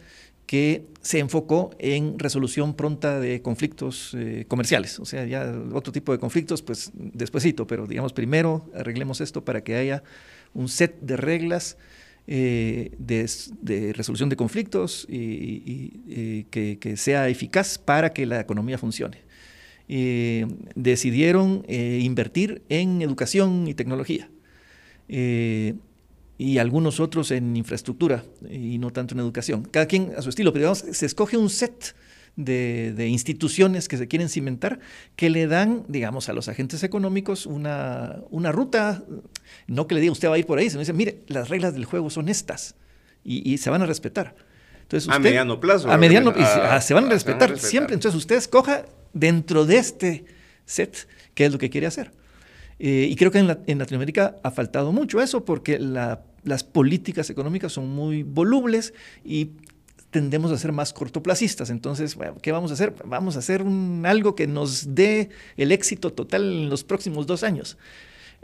que 0.46 0.86
se 1.02 1.20
enfocó 1.20 1.72
en 1.80 2.20
resolución 2.20 2.74
pronta 2.74 3.20
de 3.20 3.42
conflictos 3.42 4.16
comerciales. 4.48 5.00
O 5.00 5.06
sea, 5.06 5.26
ya 5.26 5.52
otro 5.74 5.94
tipo 5.94 6.12
de 6.12 6.20
conflictos, 6.20 6.62
pues 6.62 6.92
despuesito, 6.94 7.66
pero 7.66 7.88
digamos 7.88 8.14
primero 8.14 8.70
arreglemos 8.76 9.22
esto 9.22 9.44
para 9.44 9.64
que 9.64 9.76
haya 9.76 10.04
un 10.54 10.68
set 10.68 11.00
de 11.02 11.18
reglas 11.18 11.78
eh, 12.26 12.92
de, 13.00 13.92
resolución 13.92 14.30
de 14.30 14.38
conflictos 14.38 15.06
y, 15.10 16.46
que, 16.50 16.96
sea 16.96 17.28
eficaz 17.28 17.78
para 17.78 18.14
que 18.14 18.26
la 18.26 18.40
economía 18.40 18.78
funcione. 18.78 19.18
Eh, 19.90 20.48
decidieron 20.76 21.66
eh, 21.68 22.00
invertir 22.02 22.62
en 22.70 23.02
educación 23.02 23.68
y 23.68 23.74
tecnología 23.74 24.30
y 26.38 26.58
algunos 26.58 27.00
otros 27.00 27.32
en 27.32 27.56
infraestructura 27.56 28.24
y 28.50 28.78
no 28.80 28.92
tanto 28.92 29.14
en 29.14 29.20
educación. 29.20 29.64
Cada 29.64 29.86
quien 29.86 30.14
a 30.18 30.22
su 30.22 30.30
estilo, 30.30 30.52
pero 30.52 30.64
digamos, 30.64 30.80
se 30.80 31.06
escoge 31.06 31.38
un 31.38 31.50
set 31.50 31.96
de, 32.36 33.08
instituciones 33.08 33.88
que 33.88 33.98
se 33.98 34.08
quieren 34.08 34.30
cimentar 34.30 34.80
que 35.16 35.30
le 35.30 35.48
dan, 35.48 35.86
digamos, 35.88 36.30
a 36.30 36.34
los 36.34 36.48
agentes 36.48 36.84
económicos 36.84 37.46
una, 37.46 38.18
una 38.32 38.52
ruta, 38.52 39.04
no 39.68 39.88
que 39.88 39.96
le 39.96 40.02
diga 40.02 40.12
usted 40.12 40.30
va 40.30 40.36
a 40.36 40.38
ir 40.38 40.46
por 40.46 40.58
ahí, 40.58 40.70
sino 40.70 40.80
dice, 40.80 40.94
mire, 40.94 41.20
las 41.28 41.50
reglas 41.50 41.74
del 41.74 41.86
juego 41.86 42.10
son 42.10 42.30
estas 42.30 42.76
y, 43.24 43.58
se 43.58 43.70
van 43.70 43.82
a 43.82 43.86
respetar. 43.86 44.36
Entonces 44.82 45.10
a 45.10 45.20
mediano 45.20 45.60
plazo. 45.60 45.90
A 45.90 45.98
mediano, 45.98 46.34
ah, 46.36 46.82
se 46.82 46.94
van 46.94 47.06
a 47.06 47.10
respetar, 47.10 47.58
siempre. 47.58 47.94
Entonces 47.94 48.18
usted 48.18 48.36
escoja 48.36 48.86
dentro 49.14 49.66
de 49.66 49.78
este 49.78 50.26
set 50.66 51.08
qué 51.34 51.46
es 51.46 51.52
lo 51.52 51.58
que 51.58 51.70
quiere 51.70 51.88
hacer. 51.88 52.12
Eh, 52.80 53.08
y 53.10 53.16
creo 53.16 53.32
que 53.32 53.40
en, 53.40 53.48
Latinoamérica 53.78 54.38
ha 54.44 54.52
faltado 54.52 54.92
mucho 54.92 55.22
eso 55.22 55.46
porque 55.46 55.80
las 55.80 56.64
políticas 56.64 57.30
económicas 57.30 57.72
son 57.72 57.90
muy 57.90 58.24
volubles 58.24 58.94
y 59.24 59.52
tendemos 60.10 60.52
a 60.52 60.58
ser 60.58 60.72
más 60.72 60.94
cortoplacistas. 60.94 61.70
Entonces, 61.70 62.18
¿qué 62.42 62.52
vamos 62.52 62.72
a 62.72 62.76
hacer? 62.76 62.94
Vamos 63.06 63.36
a 63.36 63.40
hacer 63.40 63.66
algo 64.04 64.36
que 64.36 64.48
nos 64.48 64.96
dé 64.96 65.30
el 65.58 65.72
éxito 65.72 66.14
total 66.14 66.44
en 66.44 66.70
los 66.70 66.84
próximos 66.84 67.28
dos 67.28 67.44
años. 67.44 67.78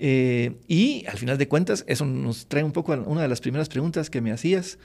Eh, 0.02 0.56
y 0.68 1.06
al 1.08 1.18
final 1.18 1.38
de 1.38 1.48
cuentas, 1.48 1.84
eso 1.88 2.06
nos 2.06 2.48
trae 2.48 2.64
un 2.64 2.72
poco 2.72 2.94
a 2.94 2.98
una 2.98 3.22
de 3.22 3.28
las 3.28 3.42
primeras 3.42 3.70
preguntas 3.70 4.10
que 4.10 4.22
me 4.22 4.32
hacías. 4.32 4.80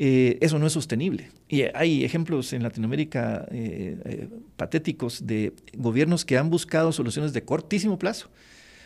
Eh, 0.00 0.38
eso 0.40 0.60
no 0.60 0.66
es 0.68 0.72
sostenible. 0.72 1.30
Y 1.48 1.62
hay 1.74 2.04
ejemplos 2.04 2.52
en 2.52 2.62
Latinoamérica 2.62 3.46
eh, 3.50 4.28
patéticos 4.56 5.26
de 5.26 5.52
gobiernos 5.76 6.24
que 6.24 6.38
han 6.38 6.50
buscado 6.50 6.92
soluciones 6.92 7.32
de 7.32 7.42
cortísimo 7.42 7.98
plazo. 7.98 8.28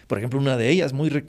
Por 0.07 0.16
ejemplo, 0.16 0.40
una 0.40 0.57
de 0.57 0.70
ellas 0.70 0.94
muy, 0.94 1.25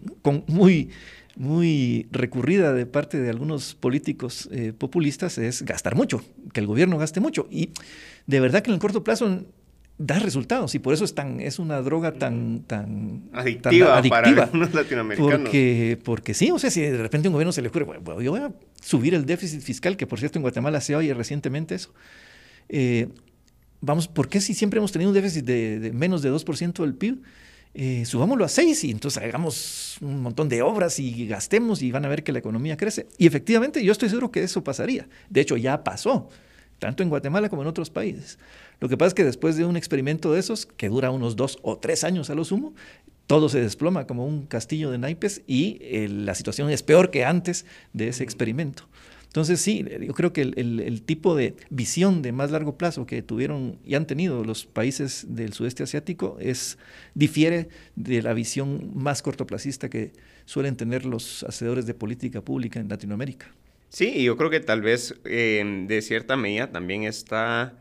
muy 0.47 0.89
muy 1.35 2.07
recurrida 2.11 2.73
de 2.73 2.85
parte 2.85 3.19
de 3.19 3.29
algunos 3.29 3.75
políticos 3.75 4.47
eh, 4.51 4.71
populistas 4.77 5.37
es 5.37 5.63
gastar 5.63 5.95
mucho, 5.95 6.23
que 6.53 6.59
el 6.59 6.67
gobierno 6.67 6.97
gaste 6.97 7.19
mucho. 7.19 7.47
Y 7.49 7.71
de 8.27 8.39
verdad 8.39 8.61
que 8.61 8.69
en 8.69 8.75
el 8.75 8.79
corto 8.79 9.03
plazo 9.03 9.43
da 9.97 10.19
resultados 10.19 10.75
y 10.75 10.79
por 10.79 10.93
eso 10.93 11.05
es, 11.05 11.13
tan, 11.13 11.39
es 11.39 11.59
una 11.59 11.81
droga 11.81 12.13
tan, 12.13 12.63
tan 12.63 13.23
adictiva, 13.33 14.01
para 14.09 14.43
algunos 14.43 14.73
latinoamericanos. 14.73 15.41
Porque, 15.41 15.99
porque 16.03 16.33
sí, 16.33 16.51
o 16.51 16.59
sea, 16.59 16.69
si 16.69 16.81
de 16.81 16.97
repente 16.97 17.27
un 17.27 17.33
gobierno 17.33 17.51
se 17.51 17.61
le 17.61 17.69
ocurre, 17.69 17.85
bueno, 17.85 18.21
yo 18.21 18.31
voy 18.31 18.41
a 18.41 18.51
subir 18.83 19.13
el 19.13 19.25
déficit 19.25 19.61
fiscal, 19.61 19.97
que 19.97 20.07
por 20.07 20.19
cierto 20.19 20.39
en 20.39 20.43
Guatemala 20.43 20.81
se 20.81 20.95
oye 20.95 21.13
recientemente 21.13 21.75
eso. 21.75 21.93
Eh, 22.69 23.07
vamos, 23.81 24.07
¿por 24.07 24.29
qué 24.29 24.41
si 24.41 24.53
siempre 24.53 24.79
hemos 24.79 24.91
tenido 24.91 25.09
un 25.09 25.15
déficit 25.15 25.45
de, 25.45 25.91
menos 25.93 26.21
de 26.21 26.31
2% 26.31 26.81
del 26.81 26.95
PIB? 26.95 27.21
eh, 27.75 28.05
subámoslo 28.05 28.45
a 28.45 28.49
seis 28.49 28.83
y 28.83 28.91
entonces 28.91 29.21
hagamos 29.21 29.97
un 30.01 30.21
montón 30.21 30.47
de 30.47 30.61
obras 30.61 30.99
y 30.99 31.27
gastemos 31.27 31.81
y 31.81 31.91
van 31.91 32.05
a 32.05 32.07
ver 32.07 32.23
que 32.23 32.31
la 32.31 32.39
economía 32.39 32.77
crece. 32.77 33.07
Y 33.17 33.25
efectivamente 33.25 33.83
yo 33.83 33.91
estoy 33.91 34.09
seguro 34.09 34.31
que 34.31 34.43
eso 34.43 34.63
pasaría. 34.63 35.07
De 35.29 35.41
hecho, 35.41 35.57
ya 35.57 35.83
pasó, 35.83 36.29
tanto 36.79 37.03
en 37.03 37.09
Guatemala 37.09 37.49
como 37.49 37.63
en 37.63 37.67
otros 37.67 37.89
países. 37.89 38.37
Lo 38.79 38.89
que 38.89 38.97
pasa 38.97 39.09
es 39.09 39.13
que 39.13 39.23
después 39.23 39.55
de 39.55 39.65
un 39.65 39.75
experimento 39.75 40.31
de 40.33 40.39
esos, 40.39 40.65
que 40.65 40.89
dura 40.89 41.09
unos 41.09 41.35
dos 41.35 41.57
o 41.63 41.77
tres 41.77 42.03
años 42.03 42.29
a 42.29 42.35
lo 42.35 42.45
sumo, 42.45 42.73
todo 43.27 43.49
se 43.49 43.61
desploma 43.61 44.05
como 44.05 44.25
un 44.25 44.45
castillo 44.45 44.91
de 44.91 44.97
naipes 44.97 45.41
y 45.47 45.77
eh, 45.81 46.07
la 46.09 46.35
situación 46.35 46.69
es 46.69 46.83
peor 46.83 47.11
que 47.11 47.25
antes 47.25 47.65
de 47.93 48.09
ese 48.09 48.23
experimento. 48.23 48.87
Entonces 49.33 49.61
sí, 49.61 49.83
yo 49.99 50.13
creo 50.13 50.31
que 50.31 50.41
el, 50.41 51.01
tipo 51.07 51.35
de 51.35 51.55
visión 51.71 52.21
de 52.21 52.31
más 52.31 52.51
largo 52.51 52.77
plazo 52.77 53.07
que 53.07 53.23
tuvieron 53.23 53.79
y 53.83 53.95
han 53.95 54.05
tenido 54.05 54.43
los 54.43 54.67
países 54.67 55.25
del 55.27 55.53
sudeste 55.53 55.81
asiático 55.81 56.37
es 56.39 56.77
difiere 57.15 57.69
de 57.95 58.21
la 58.21 58.33
visión 58.33 58.91
más 58.93 59.23
cortoplacista 59.23 59.89
que 59.89 60.11
suelen 60.45 60.75
tener 60.75 61.07
los 61.07 61.43
hacedores 61.45 61.87
de 61.87 61.95
política 61.95 62.41
pública 62.41 62.79
en 62.79 62.89
Latinoamérica. 62.89 63.47
Sí, 63.89 64.13
y 64.15 64.25
yo 64.25 64.37
creo 64.37 64.51
que 64.51 64.59
tal 64.59 64.83
vez 64.83 65.15
de 65.23 66.01
cierta 66.03 66.37
medida 66.37 66.71
también 66.71 67.01
está 67.01 67.73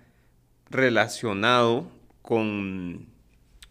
relacionado 0.70 1.90
con, 2.22 3.11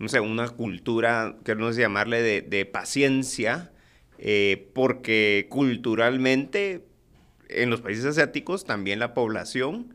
no 0.02 0.10
sé, 0.10 0.20
una 0.20 0.50
cultura, 0.50 1.36
queremos 1.46 1.76
llamarle 1.76 2.42
de, 2.42 2.66
paciencia, 2.66 3.72
eh, 4.18 4.70
porque 4.74 5.46
culturalmente 5.50 6.84
en 7.50 7.70
los 7.70 7.82
países 7.82 8.06
asiáticos 8.06 8.66
también 8.66 8.98
la 8.98 9.14
población 9.14 9.94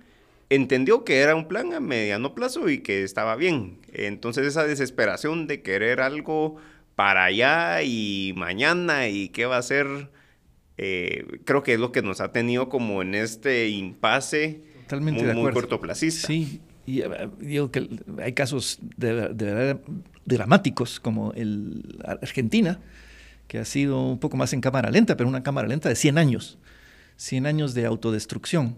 entendió 0.49 1.05
que 1.05 1.19
era 1.19 1.35
un 1.35 1.49
plan 1.49 1.73
a 1.73 1.81
mediano 1.81 2.35
plazo 2.35 2.69
y 2.69 2.79
que 2.79 3.03
estaba 3.03 3.35
bien. 3.35 3.79
Entonces 3.93 4.47
esa 4.47 4.65
desesperación 4.65 5.49
de 5.49 5.63
querer 5.63 6.01
algo 6.01 6.57
para 6.95 7.25
allá 7.25 7.83
y 7.83 8.33
mañana 8.37 9.09
y 9.09 9.31
qué 9.31 9.47
va 9.47 9.57
a 9.57 9.63
ser, 9.63 10.11
eh, 10.79 11.41
creo 11.45 11.65
que 11.65 11.75
es 11.75 11.81
lo 11.81 11.91
que 11.91 12.03
nos 12.03 12.21
ha 12.21 12.31
tenido 12.31 12.69
como 12.69 13.03
en 13.03 13.17
este 13.17 13.69
impasse 13.69 14.63
Totalmente 14.83 15.21
muy, 15.21 15.29
de 15.29 15.35
muy 15.35 15.53
cortoplacista. 15.53 16.29
Sí, 16.29 16.61
y 16.87 17.01
eh, 17.01 17.29
digo 17.41 17.71
que 17.71 17.89
hay 18.23 18.33
casos 18.33 18.79
de, 18.97 19.13
verdad 19.13 19.81
dramáticos 20.25 21.01
como 21.01 21.33
el 21.33 21.99
Argentina, 22.05 22.81
que 23.49 23.59
ha 23.59 23.65
sido 23.65 24.03
un 24.03 24.19
poco 24.19 24.37
más 24.37 24.53
en 24.53 24.61
cámara 24.61 24.91
lenta, 24.91 25.17
pero 25.17 25.29
una 25.29 25.43
cámara 25.43 25.69
lenta 25.69 25.89
de 25.89 25.97
100 25.97 26.19
años. 26.19 26.59
100 27.17 27.47
años 27.47 27.75
de 27.75 27.87
autodestrucción. 27.87 28.77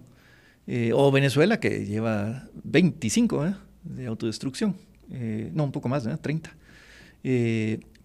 Eh, 0.67 0.93
o 0.95 1.11
Venezuela, 1.11 1.61
que 1.61 1.87
lleva 1.87 2.49
25 2.65 3.47
¿eh? 3.47 3.55
de 3.85 4.07
autodestrucción. 4.07 4.77
Eh, 5.11 5.51
no, 5.55 5.65
un 5.65 5.73
poco 5.73 5.89
más, 5.89 6.07
30. 6.21 6.55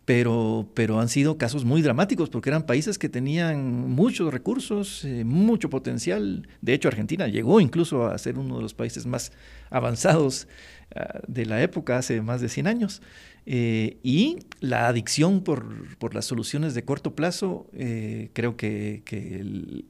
Pero, 0.06 0.70
pero 0.74 1.00
han 1.00 1.10
sido 1.10 1.38
casos 1.38 1.64
muy 1.64 1.82
dramáticos 1.82 2.30
porque 2.30 2.50
eran 2.50 2.66
países 2.66 2.98
que 2.98 3.10
tenían 3.10 3.90
muchos 3.90 4.34
recursos, 4.34 5.06
mucho 5.24 5.70
potencial. 5.70 6.48
De 6.62 6.74
hecho, 6.74 6.90
Argentina 6.90 7.28
llegó 7.28 7.62
incluso 7.62 8.08
a 8.08 8.18
ser 8.18 8.38
uno 8.38 8.58
de 8.58 8.62
los 8.62 8.74
países 8.74 9.06
más 9.06 9.32
avanzados 9.70 10.48
ah, 10.96 11.20
de 11.28 11.46
la 11.46 11.62
época 11.62 11.98
hace 11.98 12.22
más 12.22 12.42
de 12.42 12.50
100 12.50 12.68
años. 12.68 13.02
Eh, 13.46 13.98
y 14.04 14.40
la 14.62 14.88
adicción 14.88 15.44
por, 15.44 16.14
las 16.14 16.26
soluciones 16.26 16.74
de 16.74 16.86
corto 16.86 17.14
plazo 17.14 17.68
eh, 17.74 18.30
creo 18.34 18.56
que, 18.56 19.04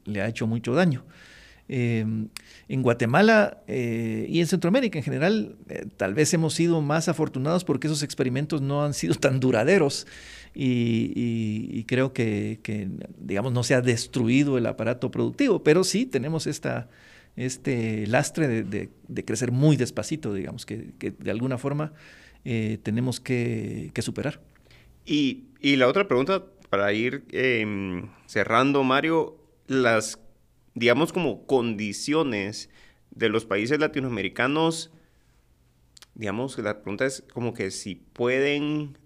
le 0.06 0.22
ha 0.22 0.28
hecho 0.28 0.48
mucho 0.48 0.74
daño. 0.74 1.04
En 1.70 2.30
Guatemala 2.82 3.64
y 3.68 4.40
en 4.40 4.48
Centroamérica 4.48 5.00
en 5.00 5.04
general, 5.04 5.56
tal 5.98 6.14
vez 6.14 6.34
hemos 6.34 6.54
sido 6.54 6.82
más 6.82 7.08
afortunados 7.08 7.64
porque 7.64 7.88
esos 7.88 8.04
experimentos 8.04 8.62
no 8.62 8.84
han 8.84 8.94
sido 8.94 9.16
tan 9.20 9.40
duraderos 9.40 10.06
y, 10.56 11.84
creo 11.86 12.14
que, 12.14 12.60
digamos, 13.18 13.54
no 13.54 13.64
se 13.64 13.74
ha 13.74 13.82
destruido 13.82 14.58
el 14.58 14.66
aparato 14.66 15.10
productivo, 15.10 15.64
pero 15.64 15.84
sí 15.84 16.06
tenemos 16.06 16.48
esta, 16.48 16.90
este 17.36 18.06
lastre 18.08 18.64
de, 18.64 18.90
crecer 19.26 19.52
muy 19.52 19.76
despacito, 19.78 20.34
digamos, 20.34 20.66
que, 20.66 20.94
de 21.00 21.32
alguna 21.32 21.58
forma 21.58 21.94
eh, 22.46 22.78
tenemos 22.84 23.20
que, 23.20 23.92
superar. 24.00 24.42
Y, 25.06 25.46
la 25.62 25.88
otra 25.88 26.08
pregunta, 26.08 26.44
para 26.70 26.94
ir 26.94 27.24
em, 27.32 28.10
cerrando, 28.26 28.84
Mario, 28.84 29.38
las, 29.68 30.20
digamos, 30.76 31.14
como 31.14 31.46
condiciones 31.46 32.70
de 33.12 33.30
los 33.30 33.46
países 33.46 33.80
latinoamericanos, 33.80 34.92
digamos, 36.16 36.58
la 36.58 36.82
pregunta 36.82 37.06
es 37.06 37.24
como 37.34 37.54
que 37.54 37.72
si 37.72 37.96
pueden 37.96 38.98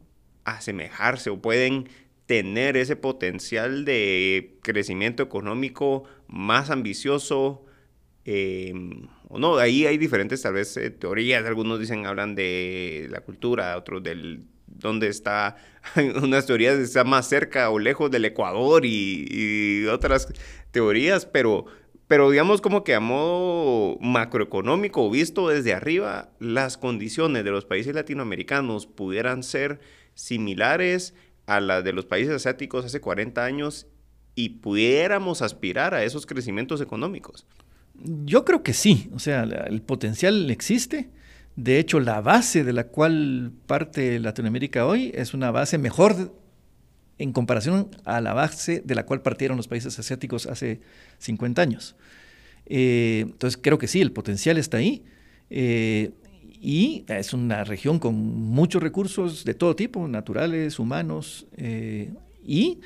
asemejarse 0.45 1.29
o 1.29 1.41
pueden 1.41 1.89
tener 2.25 2.77
ese 2.77 2.95
potencial 2.95 3.85
de 3.85 4.57
crecimiento 4.61 5.23
económico 5.23 6.03
más 6.27 6.69
ambicioso 6.69 7.65
em, 8.25 9.07
o 9.29 9.39
no. 9.39 9.57
Ahí 9.57 9.85
hay 9.85 9.97
diferentes 9.97 10.41
tal 10.41 10.53
vez 10.53 10.75
eh, 10.77 10.89
teorías. 10.89 11.45
Algunos 11.45 11.79
dicen, 11.79 12.05
hablan 12.05 12.35
de 12.35 13.07
la 13.09 13.21
cultura, 13.21 13.77
otros 13.77 14.03
del 14.03 14.45
dónde 14.67 15.07
está, 15.07 15.55
unas 16.21 16.45
teorías 16.45 16.77
está 16.77 17.03
más 17.03 17.27
cerca 17.27 17.69
o 17.69 17.79
lejos 17.79 18.11
del 18.11 18.25
Ecuador 18.25 18.85
y, 18.85 19.85
otras 19.87 20.27
teorías, 20.77 21.25
pero, 21.25 21.65
pero 22.07 22.29
digamos 22.29 22.61
como 22.61 22.83
que 22.83 22.93
a 22.93 22.99
modo 22.99 23.97
macroeconómico 23.99 25.09
visto 25.09 25.49
desde 25.49 25.73
arriba, 25.73 26.29
las 26.39 26.77
condiciones 26.77 27.43
de 27.43 27.49
los 27.49 27.65
países 27.65 27.95
latinoamericanos 27.95 28.85
pudieran 28.85 29.41
ser 29.41 29.79
similares 30.13 31.15
a 31.47 31.61
las 31.61 31.83
de 31.83 31.93
los 31.93 32.05
países 32.05 32.35
asiáticos 32.35 32.85
hace 32.85 33.01
40 33.01 33.43
años 33.43 33.87
y 34.35 34.49
pudiéramos 34.49 35.41
aspirar 35.41 35.95
a 35.95 36.03
esos 36.03 36.27
crecimientos 36.27 36.79
económicos? 36.79 37.47
Yo 37.95 38.45
creo 38.45 38.61
que 38.61 38.73
sí, 38.73 39.09
o 39.15 39.17
sea, 39.17 39.41
el 39.41 39.81
potencial 39.81 40.51
existe. 40.51 41.09
De 41.55 41.79
hecho, 41.79 41.99
la 41.99 42.21
base 42.21 42.63
de 42.63 42.73
la 42.73 42.83
cual 42.83 43.51
parte 43.65 44.19
Latinoamérica 44.19 44.85
hoy 44.85 45.11
es 45.15 45.33
una 45.33 45.49
base 45.49 45.79
mejor 45.79 46.35
en 47.19 47.31
comparación 47.31 47.89
a 48.05 48.21
la 48.21 48.33
base 48.33 48.81
de 48.85 48.95
la 48.95 49.05
cual 49.05 49.21
partieron 49.21 49.57
los 49.57 49.67
países 49.67 49.97
asiáticos 49.97 50.45
hace 50.45 50.81
50 51.19 51.61
años. 51.61 51.95
Eh, 52.65 53.21
entonces, 53.25 53.59
creo 53.61 53.77
que 53.77 53.87
sí, 53.87 54.01
el 54.01 54.11
potencial 54.11 54.57
está 54.57 54.77
ahí. 54.77 55.03
Eh, 55.49 56.11
y 56.59 57.05
es 57.07 57.33
una 57.33 57.63
región 57.63 57.99
con 57.99 58.15
muchos 58.15 58.81
recursos 58.81 59.45
de 59.45 59.53
todo 59.53 59.75
tipo, 59.75 60.07
naturales, 60.07 60.79
humanos, 60.79 61.45
eh, 61.55 62.11
y 62.43 62.79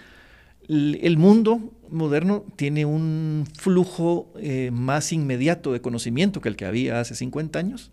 el 0.67 1.17
mundo 1.17 1.74
moderno 1.89 2.46
tiene 2.56 2.86
un 2.86 3.46
flujo 3.58 4.34
más 4.72 5.12
inmediato 5.12 5.74
de 5.74 5.82
conocimiento 5.82 6.39
que 6.39 6.50
el 6.50 6.56
que 6.56 6.65
había 6.65 7.00
hace 7.00 7.15
50 7.15 7.60
años, 7.60 7.91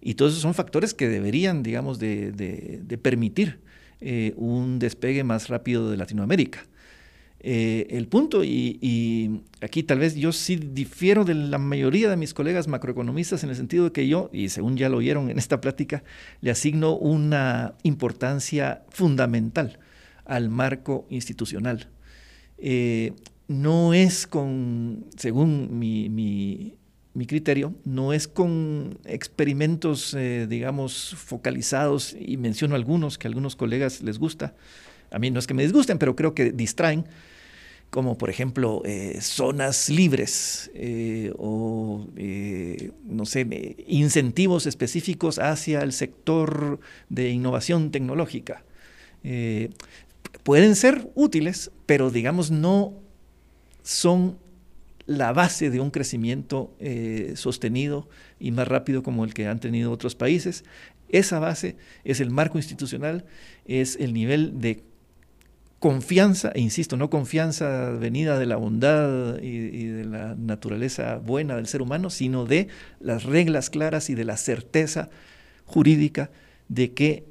y 0.00 0.14
todos 0.14 0.32
esos 0.32 0.42
son 0.42 0.54
factores 0.54 0.94
que 0.94 1.08
deberían, 1.08 1.62
digamos, 1.62 1.98
de, 1.98 2.98
permitir 3.02 3.60
eh, 4.00 4.32
un 4.36 4.78
despegue 4.78 5.24
más 5.24 5.48
rápido 5.48 5.90
de 5.90 5.96
Latinoamérica. 5.96 6.64
Eh, 7.42 7.86
el 7.90 8.06
punto, 8.06 8.44
y, 8.44 9.42
aquí 9.62 9.82
tal 9.82 9.98
vez 9.98 10.14
yo 10.14 10.30
sí 10.32 10.56
difiero 10.56 11.24
de 11.24 11.34
la 11.34 11.56
mayoría 11.56 12.10
de 12.10 12.16
mis 12.16 12.34
colegas 12.34 12.68
macroeconomistas 12.68 13.42
en 13.44 13.50
el 13.50 13.56
sentido 13.56 13.84
de 13.84 13.92
que 13.92 14.06
yo, 14.06 14.28
y 14.32 14.50
según 14.50 14.76
ya 14.76 14.90
lo 14.90 14.98
oyeron 14.98 15.30
en 15.30 15.38
esta 15.38 15.60
plática, 15.60 16.02
le 16.42 16.50
asigno 16.50 16.96
una 16.96 17.74
importancia 17.82 18.82
fundamental 18.90 19.78
al 20.26 20.50
marco 20.50 21.06
institucional. 21.08 21.88
Eh, 22.58 23.14
no 23.48 23.94
es 23.94 24.26
con, 24.26 25.06
según 25.16 25.78
mi, 25.78 26.74
criterio, 27.26 27.74
no 27.84 28.12
es 28.12 28.28
con 28.28 28.98
experimentos, 29.04 30.14
eh, 30.14 30.46
digamos, 30.48 31.14
focalizados, 31.16 32.16
y 32.18 32.36
menciono 32.36 32.74
algunos 32.74 33.18
que 33.18 33.26
a 33.26 33.30
algunos 33.30 33.56
colegas 33.56 34.02
les 34.02 34.18
gusta, 34.18 34.54
a 35.10 35.18
mí 35.18 35.30
no 35.30 35.38
es 35.38 35.46
que 35.46 35.54
me 35.54 35.62
disgusten, 35.62 35.98
pero 35.98 36.14
creo 36.14 36.34
que 36.34 36.52
distraen, 36.52 37.06
como 37.90 38.16
por 38.16 38.30
ejemplo 38.30 38.82
eh, 38.84 39.18
zonas 39.20 39.88
libres 39.88 40.70
eh, 40.74 41.32
o, 41.36 42.06
no 43.04 43.26
sé, 43.26 43.76
incentivos 43.88 44.66
específicos 44.66 45.40
hacia 45.40 45.80
el 45.80 45.92
sector 45.92 46.78
de 47.08 47.30
innovación 47.30 47.90
tecnológica. 47.90 48.62
pueden 50.44 50.76
ser 50.76 51.10
útiles, 51.16 51.72
pero 51.86 52.10
digamos 52.10 52.52
no 52.52 52.94
son 53.82 54.38
la 55.10 55.32
base 55.32 55.70
de 55.70 55.80
un 55.80 55.90
crecimiento 55.90 56.72
sostenido 57.34 58.08
y 58.38 58.52
más 58.52 58.68
rápido 58.68 59.02
como 59.02 59.24
el 59.24 59.34
que 59.34 59.48
han 59.48 59.58
tenido 59.58 59.90
otros 59.90 60.14
países. 60.14 60.64
Esa 61.08 61.40
base 61.40 61.76
es 62.04 62.20
el 62.20 62.30
marco 62.30 62.58
institucional, 62.58 63.24
es 63.64 63.96
el 63.96 64.14
nivel 64.14 64.60
de 64.60 64.84
confianza, 65.80 66.52
e 66.54 66.60
insisto, 66.60 66.96
no 66.96 67.10
confianza 67.10 67.90
venida 67.90 68.38
de 68.38 68.46
la 68.46 68.54
bondad 68.54 69.38
y, 69.42 69.86
de 69.86 70.04
la 70.04 70.36
naturaleza 70.36 71.16
buena 71.16 71.56
del 71.56 71.66
ser 71.66 71.82
humano, 71.82 72.08
sino 72.10 72.44
de 72.44 72.68
las 73.00 73.24
reglas 73.24 73.68
claras 73.68 74.10
y 74.10 74.14
de 74.14 74.24
la 74.24 74.36
certeza 74.36 75.10
jurídica 75.64 76.30
de 76.68 76.92
que 76.92 77.24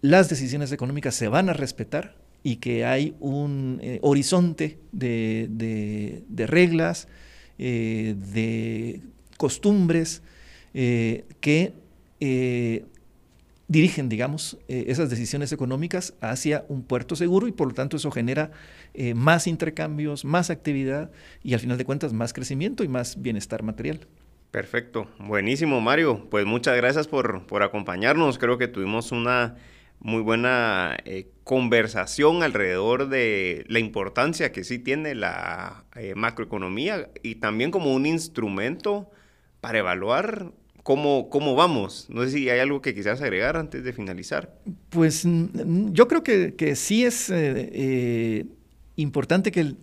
las 0.00 0.28
decisiones 0.28 0.70
económicas 0.70 1.16
se 1.16 1.26
van 1.26 1.48
a 1.48 1.54
respetar 1.54 2.14
y 2.46 2.58
que 2.58 2.84
hay 2.84 3.16
un 3.18 3.80
eh, 3.82 3.98
horizonte 4.02 4.78
de, 4.92 6.22
reglas, 6.46 7.08
eh, 7.58 8.14
de 8.32 9.00
costumbres 9.36 10.22
eh, 10.72 11.24
que 11.40 11.72
dirigen, 13.66 14.08
digamos, 14.08 14.58
esas 14.68 15.10
decisiones 15.10 15.50
económicas 15.50 16.14
hacia 16.20 16.64
un 16.68 16.84
puerto 16.84 17.16
seguro 17.16 17.48
y 17.48 17.52
por 17.52 17.66
lo 17.66 17.74
tanto 17.74 17.96
eso 17.96 18.12
genera 18.12 18.52
más 19.16 19.48
intercambios, 19.48 20.24
más 20.24 20.48
actividad 20.48 21.10
y 21.42 21.54
al 21.54 21.58
final 21.58 21.78
de 21.78 21.84
cuentas 21.84 22.12
más 22.12 22.32
crecimiento 22.32 22.84
y 22.84 22.88
más 22.88 23.20
bienestar 23.20 23.64
material. 23.64 24.06
Perfecto, 24.52 25.08
buenísimo 25.18 25.80
Mario, 25.80 26.28
pues 26.30 26.46
muchas 26.46 26.76
gracias 26.76 27.08
por, 27.08 27.44
acompañarnos, 27.60 28.38
creo 28.38 28.56
que 28.56 28.68
tuvimos 28.68 29.10
una 29.10 29.56
muy 30.00 30.22
buena 30.22 30.96
eh, 31.04 31.28
conversación 31.44 32.42
alrededor 32.42 33.08
de 33.08 33.64
la 33.68 33.78
importancia 33.78 34.52
que 34.52 34.64
sí 34.64 34.78
tiene 34.78 35.14
la 35.14 35.84
macroeconomía 36.14 37.08
y 37.22 37.36
también 37.36 37.70
como 37.70 37.94
un 37.94 38.06
instrumento 38.06 39.10
para 39.60 39.78
evaluar 39.78 40.52
¿Cómo, 40.86 41.30
¿Cómo 41.30 41.56
vamos? 41.56 42.06
No 42.10 42.22
sé 42.22 42.30
si 42.30 42.48
hay 42.48 42.60
algo 42.60 42.80
que 42.80 42.94
quisieras 42.94 43.20
agregar 43.20 43.56
antes 43.56 43.82
de 43.82 43.92
finalizar. 43.92 44.56
Pues 44.90 45.24
yo 45.26 46.06
creo 46.06 46.22
que, 46.22 46.76
sí 46.76 47.04
es 47.04 47.28
eh, 47.28 47.70
eh, 47.72 48.44
importante 48.94 49.50
que 49.50 49.74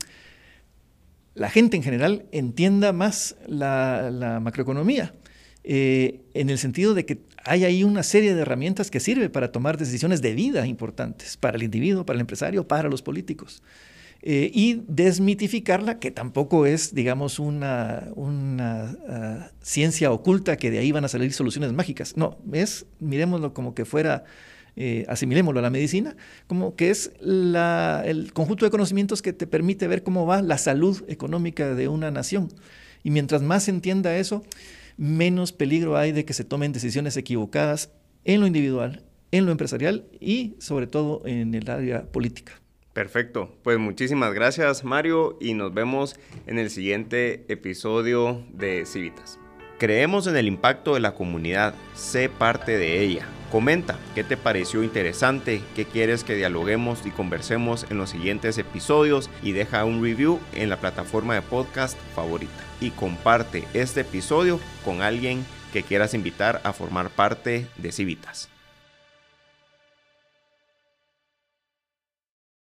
la 1.34 1.50
gente 1.50 1.76
en 1.76 1.84
general 1.84 2.26
entienda 2.32 2.94
más 2.94 3.36
la, 3.48 4.40
macroeconomía, 4.42 5.14
eh, 5.66 6.22
en 6.34 6.50
el 6.50 6.58
sentido 6.58 6.94
de 6.94 7.06
que 7.06 7.20
hay 7.46 7.66
ahí 7.66 7.84
una 7.84 8.04
serie 8.04 8.34
de 8.36 8.42
herramientas 8.42 8.90
que 8.90 9.00
sirve 9.00 9.30
para 9.30 9.52
tomar 9.52 9.78
decisiones 9.78 10.22
de 10.22 10.34
vida 10.34 10.66
importantes 10.66 11.38
para 11.38 11.58
el 11.58 11.64
individuo, 11.64 12.06
para 12.06 12.16
el 12.16 12.22
empresario, 12.22 12.68
para 12.68 12.90
los 12.90 13.02
políticos. 13.02 13.62
Eh, 14.26 14.50
y 14.54 14.84
desmitificarla, 14.88 16.00
que 16.00 16.10
tampoco 16.10 16.66
es, 16.66 16.96
digamos, 16.96 17.40
una, 17.40 18.08
ah, 18.16 19.52
ciencia 19.62 20.12
oculta 20.12 20.56
que 20.56 20.72
de 20.72 20.80
ahí 20.80 20.94
van 20.94 21.04
a 21.04 21.10
salir 21.10 21.34
soluciones 21.34 21.74
mágicas. 21.74 22.16
No, 22.16 22.38
es, 22.54 22.86
miremoslo 23.02 23.54
como 23.54 23.76
que 23.76 23.84
fuera, 23.84 24.24
eh, 24.78 25.06
asimilémoslo 25.10 25.60
a 25.60 25.64
la 25.64 25.70
medicina, 25.70 26.16
como 26.48 26.78
que 26.78 26.90
es 26.90 27.12
el 27.22 28.32
conjunto 28.32 28.64
de 28.64 28.72
conocimientos 28.72 29.22
que 29.22 29.34
te 29.34 29.46
permite 29.46 29.90
ver 29.90 30.04
cómo 30.04 30.26
va 30.26 30.42
la 30.42 30.58
salud 30.58 31.04
económica 31.10 31.76
de 31.76 31.90
una 31.90 32.10
nación. 32.10 32.48
Y 33.04 33.12
mientras 33.12 33.42
más 33.42 33.64
se 33.64 33.72
entienda 33.72 34.16
eso, 34.16 34.46
menos 34.98 35.52
peligro 35.52 35.98
hay 35.98 36.12
de 36.12 36.26
que 36.26 36.34
se 36.34 36.44
tomen 36.44 36.74
decisiones 36.74 37.18
equivocadas 37.18 37.92
en 38.26 38.42
lo 38.42 38.48
individual, 38.48 39.04
en 39.32 39.46
lo 39.46 39.52
empresarial 39.52 40.06
y 40.20 40.56
sobre 40.60 40.88
todo 40.88 41.22
en 41.26 41.54
el 41.56 41.70
área 41.70 42.12
política. 42.12 42.54
Perfecto, 42.94 43.58
pues 43.64 43.80
muchísimas 43.80 44.34
gracias 44.34 44.84
Mario 44.84 45.38
y 45.42 45.56
nos 45.56 45.74
vemos 45.74 46.16
en 46.46 46.60
el 46.60 46.70
siguiente 46.70 47.44
episodio 47.48 48.46
de 48.54 48.86
Civitas. 48.86 49.40
Creemos 49.84 50.28
en 50.28 50.38
el 50.38 50.48
impacto 50.48 50.94
de 50.94 51.02
la 51.02 51.14
comunidad, 51.14 51.74
sé 51.94 52.30
parte 52.30 52.78
de 52.78 53.02
ella. 53.02 53.26
Comenta 53.52 54.00
qué 54.16 54.24
te 54.24 54.38
pareció 54.38 54.82
interesante, 54.82 55.62
qué 55.76 55.84
quieres 55.84 56.24
que 56.24 56.38
dialoguemos 56.38 57.06
y 57.06 57.12
conversemos 57.12 57.86
en 57.90 57.98
los 57.98 58.12
siguientes 58.12 58.58
episodios 58.58 59.30
y 59.42 59.52
deja 59.52 59.84
un 59.84 60.02
review 60.02 60.40
en 60.54 60.70
la 60.70 60.78
plataforma 60.78 61.36
de 61.36 61.42
podcast 61.42 61.98
favorita. 62.16 62.64
Y 62.80 62.92
comparte 62.92 63.66
este 63.74 64.00
episodio 64.00 64.58
con 64.86 65.02
alguien 65.02 65.46
que 65.74 65.84
quieras 65.84 66.14
invitar 66.14 66.62
a 66.64 66.72
formar 66.72 67.10
parte 67.10 67.68
de 67.76 67.92
Civitas. 67.92 68.53